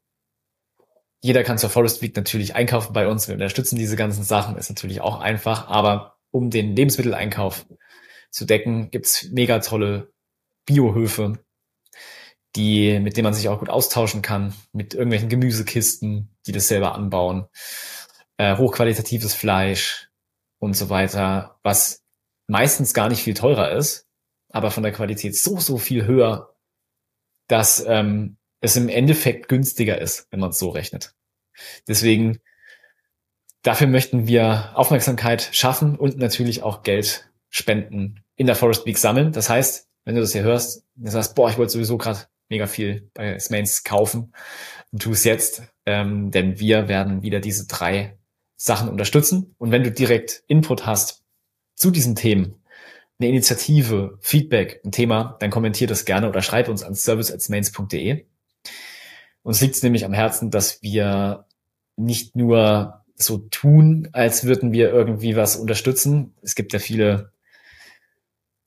jeder 1.21 1.43
kann 1.43 1.57
zur 1.57 1.69
Forest 1.69 2.01
Week 2.01 2.15
natürlich 2.15 2.55
einkaufen 2.55 2.93
bei 2.93 3.07
uns. 3.07 3.27
Wir 3.27 3.33
unterstützen 3.33 3.77
diese 3.77 3.95
ganzen 3.95 4.23
Sachen, 4.23 4.57
ist 4.57 4.69
natürlich 4.69 5.01
auch 5.01 5.19
einfach. 5.19 5.67
Aber 5.67 6.17
um 6.31 6.49
den 6.49 6.75
Lebensmitteleinkauf 6.75 7.65
zu 8.29 8.45
decken, 8.45 8.91
gibt's 8.91 9.29
mega 9.31 9.59
tolle 9.59 10.11
Biohöfe, 10.65 11.39
die, 12.55 12.99
mit 12.99 13.15
denen 13.15 13.25
man 13.25 13.33
sich 13.33 13.47
auch 13.47 13.59
gut 13.59 13.69
austauschen 13.69 14.21
kann, 14.21 14.53
mit 14.73 14.93
irgendwelchen 14.93 15.29
Gemüsekisten, 15.29 16.35
die 16.45 16.51
das 16.51 16.67
selber 16.67 16.93
anbauen, 16.95 17.47
äh, 18.37 18.57
hochqualitatives 18.57 19.33
Fleisch 19.33 20.09
und 20.59 20.75
so 20.75 20.89
weiter, 20.89 21.59
was 21.63 22.03
meistens 22.47 22.93
gar 22.93 23.09
nicht 23.09 23.23
viel 23.23 23.33
teurer 23.33 23.71
ist, 23.71 24.07
aber 24.53 24.71
von 24.71 24.83
der 24.83 24.93
Qualität 24.93 25.35
so, 25.35 25.59
so 25.59 25.77
viel 25.77 26.05
höher, 26.05 26.55
dass 27.47 27.83
ähm, 27.85 28.37
es 28.61 28.77
im 28.77 28.87
Endeffekt 28.87 29.49
günstiger 29.49 29.99
ist, 29.99 30.27
wenn 30.31 30.39
man 30.39 30.51
es 30.51 30.59
so 30.59 30.69
rechnet. 30.69 31.13
Deswegen, 31.87 32.39
dafür 33.63 33.87
möchten 33.87 34.27
wir 34.27 34.71
Aufmerksamkeit 34.75 35.49
schaffen 35.51 35.97
und 35.97 36.17
natürlich 36.17 36.63
auch 36.63 36.83
Geld 36.83 37.29
spenden 37.49 38.23
in 38.35 38.45
der 38.45 38.55
Forest 38.55 38.85
Week 38.85 38.97
sammeln. 38.97 39.31
Das 39.33 39.49
heißt, 39.49 39.89
wenn 40.05 40.15
du 40.15 40.21
das 40.21 40.31
hier 40.31 40.43
hörst, 40.43 40.85
du 40.95 41.11
sagst, 41.11 41.35
boah, 41.35 41.49
ich 41.49 41.57
wollte 41.57 41.73
sowieso 41.73 41.97
gerade 41.97 42.27
mega 42.47 42.67
viel 42.67 43.09
bei 43.13 43.37
Smains 43.39 43.83
kaufen. 43.83 44.33
Und 44.91 45.01
tu 45.01 45.11
es 45.11 45.23
jetzt, 45.23 45.63
ähm, 45.85 46.29
denn 46.29 46.59
wir 46.59 46.87
werden 46.87 47.23
wieder 47.23 47.39
diese 47.39 47.67
drei 47.67 48.17
Sachen 48.55 48.87
unterstützen. 48.87 49.55
Und 49.57 49.71
wenn 49.71 49.83
du 49.83 49.91
direkt 49.91 50.43
Input 50.47 50.85
hast 50.85 51.23
zu 51.75 51.89
diesen 51.89 52.15
Themen, 52.15 52.62
eine 53.23 53.31
Initiative, 53.31 54.17
Feedback, 54.19 54.81
ein 54.83 54.91
Thema, 54.91 55.37
dann 55.39 55.49
kommentier 55.49 55.87
das 55.87 56.05
gerne 56.05 56.29
oder 56.29 56.41
schreib 56.41 56.67
uns 56.67 56.83
an 56.83 56.95
service@smains.de. 56.95 58.25
Uns 59.43 59.61
liegt 59.61 59.75
es 59.75 59.83
nämlich 59.83 60.05
am 60.05 60.13
Herzen, 60.13 60.51
dass 60.51 60.81
wir 60.81 61.45
nicht 61.95 62.35
nur 62.35 63.03
so 63.15 63.37
tun, 63.37 64.09
als 64.11 64.43
würden 64.45 64.71
wir 64.71 64.89
irgendwie 64.91 65.35
was 65.35 65.55
unterstützen. 65.55 66.35
Es 66.41 66.55
gibt 66.55 66.73
ja 66.73 66.79
viele 66.79 67.31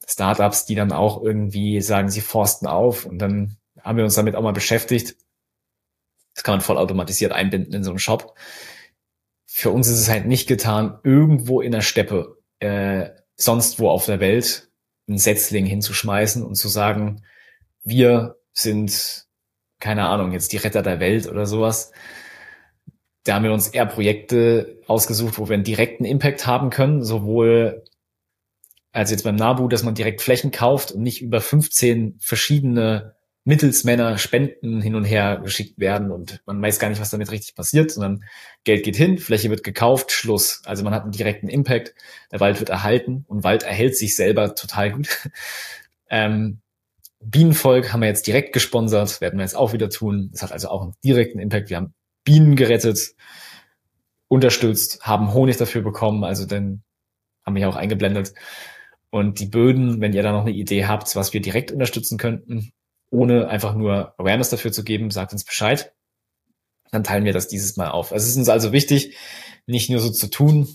Startups, 0.06 0.66
die 0.66 0.74
dann 0.74 0.92
auch 0.92 1.22
irgendwie 1.22 1.80
sagen, 1.80 2.08
sie 2.10 2.20
forsten 2.20 2.66
auf 2.66 3.06
und 3.06 3.18
dann 3.18 3.56
haben 3.80 3.98
wir 3.98 4.04
uns 4.04 4.14
damit 4.14 4.36
auch 4.36 4.42
mal 4.42 4.52
beschäftigt. 4.52 5.16
Das 6.34 6.44
kann 6.44 6.54
man 6.54 6.60
voll 6.60 6.78
automatisiert 6.78 7.32
einbinden 7.32 7.72
in 7.72 7.84
so 7.84 7.90
einen 7.90 7.98
Shop. 7.98 8.36
Für 9.46 9.70
uns 9.70 9.88
ist 9.88 10.00
es 10.00 10.08
halt 10.08 10.26
nicht 10.26 10.46
getan, 10.46 10.98
irgendwo 11.02 11.60
in 11.60 11.72
der 11.72 11.80
Steppe, 11.80 12.38
äh, 12.60 13.10
sonst 13.36 13.78
wo 13.78 13.88
auf 13.88 14.06
der 14.06 14.20
Welt, 14.20 14.68
einen 15.08 15.18
Setzling 15.18 15.66
hinzuschmeißen 15.66 16.42
und 16.42 16.56
zu 16.56 16.68
sagen, 16.68 17.22
wir 17.84 18.36
sind, 18.52 19.26
keine 19.78 20.08
Ahnung, 20.08 20.32
jetzt 20.32 20.52
die 20.52 20.56
Retter 20.56 20.82
der 20.82 20.98
Welt 20.98 21.28
oder 21.28 21.46
sowas. 21.46 21.92
Da 23.24 23.34
haben 23.34 23.44
wir 23.44 23.52
uns 23.52 23.68
eher 23.68 23.86
Projekte 23.86 24.80
ausgesucht, 24.86 25.38
wo 25.38 25.48
wir 25.48 25.54
einen 25.54 25.64
direkten 25.64 26.04
Impact 26.04 26.46
haben 26.46 26.70
können, 26.70 27.04
sowohl 27.04 27.84
als 28.92 29.10
jetzt 29.10 29.24
beim 29.24 29.36
Nabu, 29.36 29.68
dass 29.68 29.82
man 29.82 29.94
direkt 29.94 30.22
Flächen 30.22 30.50
kauft 30.50 30.92
und 30.92 31.02
nicht 31.02 31.20
über 31.20 31.40
15 31.40 32.18
verschiedene 32.18 33.15
Mittelsmänner 33.46 34.18
Spenden 34.18 34.82
hin 34.82 34.96
und 34.96 35.04
her 35.04 35.40
geschickt 35.42 35.78
werden 35.78 36.10
und 36.10 36.42
man 36.46 36.60
weiß 36.60 36.80
gar 36.80 36.88
nicht, 36.88 37.00
was 37.00 37.10
damit 37.10 37.30
richtig 37.30 37.54
passiert, 37.54 37.92
sondern 37.92 38.24
Geld 38.64 38.84
geht 38.84 38.96
hin, 38.96 39.18
Fläche 39.18 39.50
wird 39.50 39.62
gekauft, 39.62 40.10
Schluss. 40.10 40.62
Also 40.64 40.82
man 40.82 40.92
hat 40.92 41.04
einen 41.04 41.12
direkten 41.12 41.48
Impact, 41.48 41.94
der 42.32 42.40
Wald 42.40 42.58
wird 42.58 42.70
erhalten 42.70 43.24
und 43.28 43.44
Wald 43.44 43.62
erhält 43.62 43.96
sich 43.96 44.16
selber 44.16 44.56
total 44.56 44.90
gut. 44.90 45.30
ähm, 46.10 46.60
Bienenvolk 47.20 47.92
haben 47.92 48.00
wir 48.00 48.08
jetzt 48.08 48.26
direkt 48.26 48.52
gesponsert, 48.52 49.20
werden 49.20 49.38
wir 49.38 49.44
jetzt 49.44 49.54
auch 49.54 49.72
wieder 49.72 49.90
tun. 49.90 50.28
Das 50.32 50.42
hat 50.42 50.50
also 50.50 50.68
auch 50.68 50.82
einen 50.82 50.94
direkten 51.04 51.38
Impact. 51.38 51.70
Wir 51.70 51.76
haben 51.76 51.94
Bienen 52.24 52.56
gerettet, 52.56 53.14
unterstützt, 54.26 55.02
haben 55.02 55.34
Honig 55.34 55.56
dafür 55.56 55.82
bekommen, 55.82 56.24
also 56.24 56.46
dann 56.46 56.82
haben 57.44 57.54
wir 57.54 57.60
hier 57.60 57.68
auch 57.68 57.76
eingeblendet. 57.76 58.34
Und 59.10 59.38
die 59.38 59.46
Böden, 59.46 60.00
wenn 60.00 60.12
ihr 60.12 60.24
da 60.24 60.32
noch 60.32 60.40
eine 60.40 60.50
Idee 60.50 60.86
habt, 60.86 61.14
was 61.14 61.32
wir 61.32 61.40
direkt 61.40 61.70
unterstützen 61.70 62.18
könnten, 62.18 62.72
ohne 63.16 63.48
einfach 63.48 63.74
nur 63.74 64.14
Awareness 64.18 64.50
dafür 64.50 64.72
zu 64.72 64.84
geben, 64.84 65.10
sagt 65.10 65.32
uns 65.32 65.44
Bescheid. 65.44 65.94
Dann 66.90 67.02
teilen 67.02 67.24
wir 67.24 67.32
das 67.32 67.48
dieses 67.48 67.76
Mal 67.76 67.90
auf. 67.90 68.12
Es 68.12 68.28
ist 68.28 68.36
uns 68.36 68.50
also 68.50 68.72
wichtig, 68.72 69.16
nicht 69.66 69.88
nur 69.88 70.00
so 70.00 70.10
zu 70.10 70.28
tun 70.28 70.68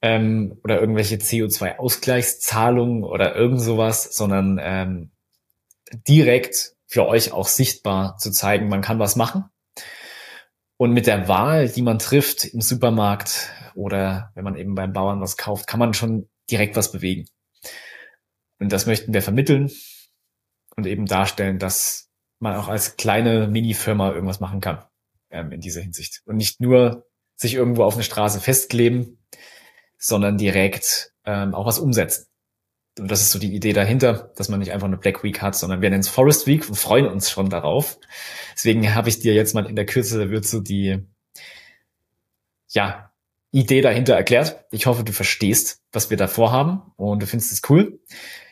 ähm, 0.00 0.58
oder 0.62 0.80
irgendwelche 0.80 1.16
CO2-Ausgleichszahlungen 1.16 3.02
oder 3.02 3.34
irgend 3.34 3.60
sowas, 3.60 4.04
sondern 4.14 4.60
ähm, 4.62 5.10
direkt 6.06 6.76
für 6.86 7.06
euch 7.06 7.32
auch 7.32 7.48
sichtbar 7.48 8.16
zu 8.18 8.30
zeigen, 8.30 8.68
man 8.68 8.80
kann 8.80 9.00
was 9.00 9.16
machen. 9.16 9.44
Und 10.76 10.92
mit 10.92 11.08
der 11.08 11.26
Wahl, 11.26 11.68
die 11.68 11.82
man 11.82 11.98
trifft 11.98 12.44
im 12.44 12.60
Supermarkt 12.60 13.50
oder 13.74 14.30
wenn 14.34 14.44
man 14.44 14.56
eben 14.56 14.76
beim 14.76 14.92
Bauern 14.92 15.20
was 15.20 15.36
kauft, 15.36 15.66
kann 15.66 15.80
man 15.80 15.92
schon 15.92 16.28
direkt 16.50 16.76
was 16.76 16.92
bewegen. 16.92 17.26
Und 18.60 18.72
das 18.72 18.86
möchten 18.86 19.12
wir 19.12 19.22
vermitteln 19.22 19.72
und 20.78 20.86
eben 20.86 21.06
darstellen, 21.06 21.58
dass 21.58 22.08
man 22.38 22.54
auch 22.54 22.68
als 22.68 22.96
kleine 22.96 23.48
Mini-Firma 23.48 24.12
irgendwas 24.12 24.40
machen 24.40 24.60
kann 24.60 24.84
ähm, 25.28 25.50
in 25.50 25.60
dieser 25.60 25.80
Hinsicht. 25.80 26.22
Und 26.24 26.36
nicht 26.36 26.60
nur 26.60 27.04
sich 27.34 27.54
irgendwo 27.54 27.82
auf 27.82 27.94
eine 27.94 28.04
Straße 28.04 28.40
festkleben, 28.40 29.18
sondern 29.98 30.38
direkt 30.38 31.12
ähm, 31.24 31.54
auch 31.54 31.66
was 31.66 31.80
umsetzen. 31.80 32.26
Und 32.98 33.10
das 33.10 33.20
ist 33.20 33.32
so 33.32 33.40
die 33.40 33.54
Idee 33.54 33.72
dahinter, 33.72 34.32
dass 34.36 34.48
man 34.48 34.60
nicht 34.60 34.72
einfach 34.72 34.86
eine 34.86 34.96
Black 34.96 35.22
Week 35.24 35.42
hat, 35.42 35.56
sondern 35.56 35.82
wir 35.82 35.90
nennen 35.90 36.00
es 36.00 36.08
Forest 36.08 36.46
Week 36.46 36.68
und 36.68 36.76
freuen 36.76 37.06
uns 37.06 37.28
schon 37.28 37.50
darauf. 37.50 37.98
Deswegen 38.54 38.94
habe 38.94 39.08
ich 39.08 39.18
dir 39.18 39.34
jetzt 39.34 39.54
mal 39.54 39.66
in 39.66 39.76
der 39.76 39.86
Kürze 39.86 40.18
der 40.18 40.30
Würze 40.30 40.62
die 40.62 41.04
ja, 42.68 43.12
Idee 43.50 43.80
dahinter 43.80 44.14
erklärt. 44.14 44.64
Ich 44.70 44.86
hoffe, 44.86 45.02
du 45.02 45.12
verstehst, 45.12 45.82
was 45.92 46.10
wir 46.10 46.16
da 46.16 46.28
vorhaben 46.28 46.82
und 46.96 47.20
du 47.20 47.26
findest 47.26 47.52
es 47.52 47.62
cool. 47.68 48.00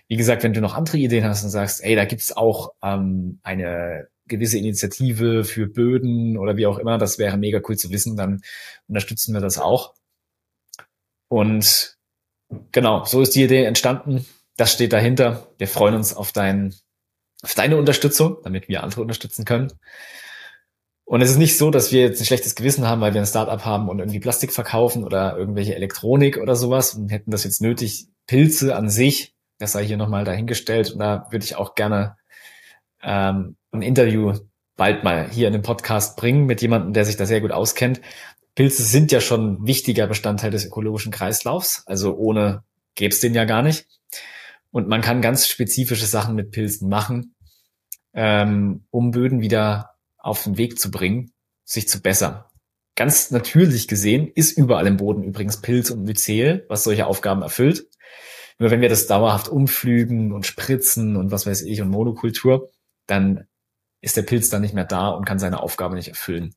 Wie 0.09 0.17
gesagt, 0.17 0.43
wenn 0.43 0.53
du 0.53 0.61
noch 0.61 0.75
andere 0.75 0.99
Ideen 0.99 1.25
hast 1.25 1.43
und 1.43 1.51
sagst, 1.51 1.83
ey, 1.83 1.97
da 1.97 2.05
gibt's 2.05 2.37
auch 2.37 2.73
ähm, 2.83 3.41
eine 3.43 4.09
gewisse 4.29 4.59
Initiative 4.59 5.45
für 5.45 5.67
Böden 5.67 6.37
oder 6.37 6.57
wie 6.57 6.67
auch 6.67 6.79
immer, 6.79 6.99
das 6.99 7.19
wäre 7.19 7.37
mega 7.37 7.61
cool 7.69 7.77
zu 7.77 7.91
wissen, 7.91 8.17
dann 8.17 8.43
unterstützen 8.89 9.35
wir 9.35 9.41
das 9.41 9.59
auch. 9.59 9.95
Und 11.29 11.97
genau, 12.73 13.05
so 13.05 13.23
ist 13.23 13.35
die 13.35 13.45
Idee 13.45 13.65
entstanden. 13.65 14.27
Das 14.57 14.73
steht 14.73 14.93
dahinter. 14.93 15.49
Wir 15.59 15.69
freuen 15.69 15.95
uns 15.95 16.15
auf, 16.15 16.33
dein, 16.33 16.75
auf 17.43 17.55
deine 17.55 17.77
Unterstützung, 17.77 18.39
damit 18.43 18.69
wir 18.69 18.83
andere 18.83 19.03
unterstützen 19.03 19.45
können. 19.45 19.73
Und 21.05 21.21
es 21.21 21.31
ist 21.31 21.39
nicht 21.39 21.57
so, 21.57 21.71
dass 21.71 21.93
wir 21.93 22.01
jetzt 22.01 22.21
ein 22.21 22.27
schlechtes 22.27 22.57
Gewissen 22.57 22.87
haben, 22.87 23.01
weil 23.01 23.15
wir 23.15 23.21
ein 23.21 23.27
Startup 23.27 23.65
haben 23.65 23.89
und 23.89 24.01
irgendwie 24.01 24.19
Plastik 24.19 24.53
verkaufen 24.53 25.05
oder 25.05 25.37
irgendwelche 25.37 25.77
Elektronik 25.77 26.39
oder 26.39 26.57
sowas 26.57 26.95
und 26.95 27.11
hätten 27.11 27.31
das 27.31 27.45
jetzt 27.45 27.61
nötig. 27.61 28.09
Pilze 28.27 28.75
an 28.75 28.91
sich, 28.91 29.36
das 29.59 29.73
sei 29.73 29.85
hier 29.85 29.97
nochmal 29.97 30.25
dahingestellt. 30.25 30.93
Und 30.93 30.99
da 30.99 31.27
würde 31.31 31.45
ich 31.45 31.57
auch 31.57 31.75
gerne 31.75 32.17
ähm, 33.03 33.57
ein 33.73 33.83
Interview 33.83 34.35
bald 34.77 35.05
mal 35.05 35.29
hier 35.31 35.47
in 35.47 35.53
den 35.53 35.63
Podcast 35.63 36.17
bringen 36.17 36.47
mit 36.47 36.61
jemandem, 36.63 36.93
der 36.93 37.05
sich 37.05 37.17
da 37.17 37.27
sehr 37.27 37.41
gut 37.41 37.53
auskennt. 37.53 38.01
Pilze 38.55 38.83
sind 38.83 39.13
ja 39.13 39.21
schon 39.21 39.67
wichtiger 39.67 40.07
Bestandteil 40.07 40.51
des 40.51 40.65
ökologischen 40.65 41.13
Kreislaufs. 41.13 41.83
Also 41.87 42.17
ohne 42.17 42.63
gäbe 42.95 43.13
es 43.13 43.21
den 43.21 43.35
ja 43.35 43.45
gar 43.45 43.63
nicht. 43.63 43.87
Und 44.71 44.89
man 44.89 45.01
kann 45.01 45.23
ganz 45.23 45.47
spezifische 45.47 46.07
Sachen 46.07 46.35
mit 46.35 46.51
Pilzen 46.51 46.89
machen, 46.89 47.35
ähm, 48.13 48.85
um 48.91 49.11
Böden 49.11 49.41
wieder 49.41 49.91
auf 50.19 50.45
den 50.45 50.59
Weg 50.59 50.79
zu 50.79 50.91
bringen, 50.91 51.33
sich 51.65 51.89
zu 51.89 52.03
bessern. 52.03 52.45
Ganz 52.95 53.31
natürlich 53.31 53.89
gesehen 53.89 54.31
ist 54.35 54.57
überall 54.57 54.87
im 54.87 54.97
Boden 54.97 55.23
übrigens 55.23 55.61
Pilz 55.61 55.91
und 55.91 56.05
Myzel, 56.05 56.65
was 56.69 56.85
solche 56.85 57.07
Aufgaben 57.07 57.43
erfüllt. 57.43 57.87
Nur 58.59 58.71
wenn 58.71 58.81
wir 58.81 58.89
das 58.89 59.07
dauerhaft 59.07 59.49
umflügen 59.49 60.33
und 60.33 60.47
spritzen 60.47 61.17
und 61.17 61.31
was 61.31 61.47
weiß 61.47 61.63
ich 61.63 61.81
und 61.83 61.91
Monokultur, 61.91 62.71
dann 63.07 63.47
ist 64.01 64.17
der 64.17 64.23
Pilz 64.23 64.49
dann 64.49 64.63
nicht 64.63 64.75
mehr 64.75 64.85
da 64.85 65.09
und 65.09 65.25
kann 65.25 65.39
seine 65.39 65.61
Aufgabe 65.61 65.95
nicht 65.95 66.09
erfüllen. 66.09 66.55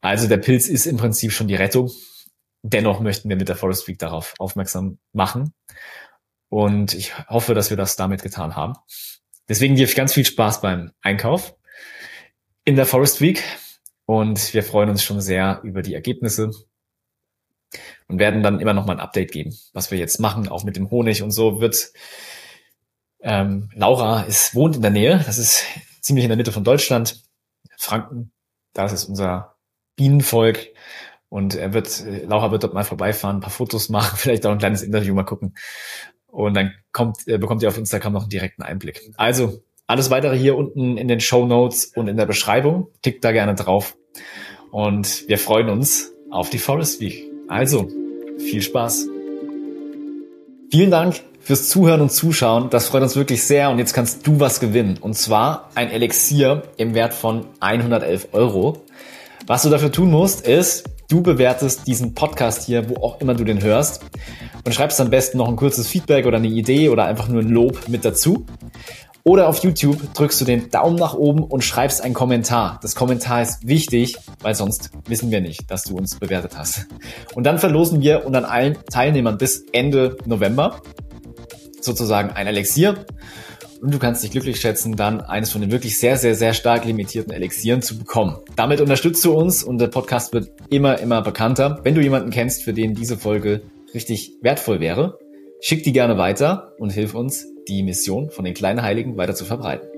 Also 0.00 0.28
der 0.28 0.38
Pilz 0.38 0.68
ist 0.68 0.86
im 0.86 0.96
Prinzip 0.96 1.32
schon 1.32 1.48
die 1.48 1.54
Rettung. 1.54 1.90
Dennoch 2.62 3.00
möchten 3.00 3.28
wir 3.28 3.36
mit 3.36 3.48
der 3.48 3.56
Forest 3.56 3.88
Week 3.88 3.98
darauf 3.98 4.34
aufmerksam 4.38 4.98
machen. 5.12 5.52
Und 6.48 6.94
ich 6.94 7.16
hoffe, 7.28 7.54
dass 7.54 7.70
wir 7.70 7.76
das 7.76 7.96
damit 7.96 8.22
getan 8.22 8.56
haben. 8.56 8.74
Deswegen 9.48 9.76
dir 9.76 9.86
ganz 9.88 10.14
viel 10.14 10.24
Spaß 10.24 10.60
beim 10.60 10.92
Einkauf 11.02 11.54
in 12.64 12.76
der 12.76 12.86
Forest 12.86 13.20
Week. 13.20 13.42
Und 14.06 14.54
wir 14.54 14.62
freuen 14.62 14.90
uns 14.90 15.02
schon 15.02 15.20
sehr 15.20 15.60
über 15.64 15.82
die 15.82 15.94
Ergebnisse 15.94 16.50
und 18.08 18.18
werden 18.18 18.42
dann 18.42 18.60
immer 18.60 18.74
noch 18.74 18.86
mal 18.86 18.94
ein 18.94 19.00
Update 19.00 19.32
geben, 19.32 19.54
was 19.72 19.90
wir 19.90 19.98
jetzt 19.98 20.20
machen, 20.20 20.48
auch 20.48 20.64
mit 20.64 20.76
dem 20.76 20.90
Honig 20.90 21.22
und 21.22 21.30
so 21.30 21.60
wird. 21.60 21.92
Ähm, 23.20 23.70
Laura 23.74 24.22
ist, 24.22 24.54
wohnt 24.54 24.76
in 24.76 24.82
der 24.82 24.90
Nähe, 24.90 25.22
das 25.24 25.38
ist 25.38 25.64
ziemlich 26.00 26.24
in 26.24 26.28
der 26.28 26.36
Mitte 26.36 26.52
von 26.52 26.64
Deutschland, 26.64 27.22
Franken, 27.76 28.32
das 28.74 28.92
ist 28.92 29.04
unser 29.04 29.56
Bienenvolk. 29.96 30.68
Und 31.28 31.54
er 31.56 31.72
wird, 31.72 32.04
äh, 32.06 32.24
Laura 32.26 32.52
wird 32.52 32.62
dort 32.62 32.74
mal 32.74 32.84
vorbeifahren, 32.84 33.38
ein 33.38 33.40
paar 33.40 33.50
Fotos 33.50 33.88
machen, 33.88 34.16
vielleicht 34.18 34.46
auch 34.46 34.52
ein 34.52 34.58
kleines 34.58 34.82
Interview 34.82 35.14
mal 35.14 35.24
gucken. 35.24 35.54
Und 36.26 36.54
dann 36.54 36.74
kommt, 36.92 37.26
äh, 37.26 37.38
bekommt 37.38 37.62
ihr 37.62 37.68
auf 37.68 37.78
Instagram 37.78 38.12
noch 38.12 38.22
einen 38.22 38.30
direkten 38.30 38.62
Einblick. 38.62 39.12
Also, 39.16 39.62
alles 39.86 40.10
weitere 40.10 40.36
hier 40.36 40.56
unten 40.56 40.96
in 40.96 41.08
den 41.08 41.20
Show 41.20 41.46
Notes 41.46 41.86
und 41.94 42.08
in 42.08 42.16
der 42.16 42.26
Beschreibung. 42.26 42.88
Klickt 43.02 43.24
da 43.24 43.32
gerne 43.32 43.54
drauf. 43.54 43.96
Und 44.70 45.28
wir 45.28 45.38
freuen 45.38 45.68
uns 45.68 46.12
auf 46.30 46.50
die 46.50 46.58
Forest 46.58 47.00
Week. 47.00 47.33
Also, 47.48 47.88
viel 48.38 48.62
Spaß. 48.62 49.08
Vielen 50.70 50.90
Dank 50.90 51.20
fürs 51.40 51.68
Zuhören 51.68 52.00
und 52.00 52.10
Zuschauen. 52.10 52.70
Das 52.70 52.86
freut 52.86 53.02
uns 53.02 53.16
wirklich 53.16 53.44
sehr. 53.44 53.70
Und 53.70 53.78
jetzt 53.78 53.92
kannst 53.92 54.26
du 54.26 54.40
was 54.40 54.60
gewinnen. 54.60 54.98
Und 55.00 55.14
zwar 55.14 55.70
ein 55.74 55.90
Elixier 55.90 56.62
im 56.78 56.94
Wert 56.94 57.12
von 57.12 57.46
111 57.60 58.28
Euro. 58.32 58.82
Was 59.46 59.62
du 59.62 59.68
dafür 59.68 59.92
tun 59.92 60.10
musst, 60.10 60.46
ist, 60.46 60.84
du 61.10 61.22
bewertest 61.22 61.86
diesen 61.86 62.14
Podcast 62.14 62.64
hier, 62.64 62.88
wo 62.88 62.96
auch 62.96 63.20
immer 63.20 63.34
du 63.34 63.44
den 63.44 63.62
hörst 63.62 64.02
und 64.64 64.74
schreibst 64.74 65.00
am 65.00 65.10
besten 65.10 65.36
noch 65.36 65.48
ein 65.48 65.56
kurzes 65.56 65.86
Feedback 65.86 66.24
oder 66.24 66.38
eine 66.38 66.48
Idee 66.48 66.88
oder 66.88 67.04
einfach 67.04 67.28
nur 67.28 67.42
ein 67.42 67.50
Lob 67.50 67.88
mit 67.88 68.06
dazu. 68.06 68.46
Oder 69.26 69.48
auf 69.48 69.64
YouTube 69.64 70.12
drückst 70.12 70.42
du 70.42 70.44
den 70.44 70.68
Daumen 70.68 70.96
nach 70.96 71.14
oben 71.14 71.42
und 71.42 71.64
schreibst 71.64 72.02
einen 72.02 72.12
Kommentar. 72.12 72.78
Das 72.82 72.94
Kommentar 72.94 73.40
ist 73.40 73.66
wichtig, 73.66 74.18
weil 74.42 74.54
sonst 74.54 74.90
wissen 75.06 75.30
wir 75.30 75.40
nicht, 75.40 75.70
dass 75.70 75.84
du 75.84 75.96
uns 75.96 76.18
bewertet 76.18 76.58
hast. 76.58 76.86
Und 77.34 77.44
dann 77.44 77.58
verlosen 77.58 78.02
wir 78.02 78.26
unter 78.26 78.50
allen 78.50 78.76
Teilnehmern 78.92 79.38
bis 79.38 79.64
Ende 79.72 80.18
November 80.26 80.82
sozusagen 81.80 82.30
ein 82.30 82.46
Elixier 82.46 83.06
und 83.80 83.92
du 83.92 83.98
kannst 83.98 84.22
dich 84.22 84.30
glücklich 84.30 84.60
schätzen, 84.60 84.96
dann 84.96 85.20
eines 85.20 85.52
von 85.52 85.60
den 85.60 85.70
wirklich 85.70 85.98
sehr, 85.98 86.16
sehr, 86.16 86.34
sehr 86.34 86.54
stark 86.54 86.84
limitierten 86.84 87.32
Elixieren 87.32 87.82
zu 87.82 87.98
bekommen. 87.98 88.38
Damit 88.56 88.80
unterstützt 88.80 89.24
du 89.24 89.32
uns 89.32 89.62
und 89.62 89.78
der 89.78 89.88
Podcast 89.88 90.32
wird 90.32 90.50
immer, 90.70 90.98
immer 91.00 91.20
bekannter. 91.20 91.80
Wenn 91.82 91.94
du 91.94 92.00
jemanden 92.00 92.30
kennst, 92.30 92.62
für 92.62 92.72
den 92.72 92.94
diese 92.94 93.18
Folge 93.18 93.62
richtig 93.92 94.32
wertvoll 94.40 94.80
wäre, 94.80 95.18
schick 95.60 95.82
die 95.84 95.92
gerne 95.92 96.18
weiter 96.18 96.74
und 96.78 96.90
hilf 96.90 97.14
uns, 97.14 97.46
die 97.68 97.82
Mission 97.82 98.30
von 98.30 98.44
den 98.44 98.54
kleinen 98.54 98.82
Heiligen 98.82 99.16
weiter 99.16 99.34
zu 99.34 99.44
verbreiten. 99.44 99.88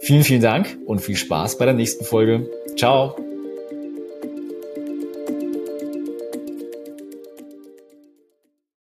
Vielen, 0.00 0.24
vielen 0.24 0.42
Dank 0.42 0.78
und 0.86 1.00
viel 1.00 1.16
Spaß 1.16 1.58
bei 1.58 1.66
der 1.66 1.74
nächsten 1.74 2.04
Folge. 2.04 2.48
Ciao! 2.76 3.29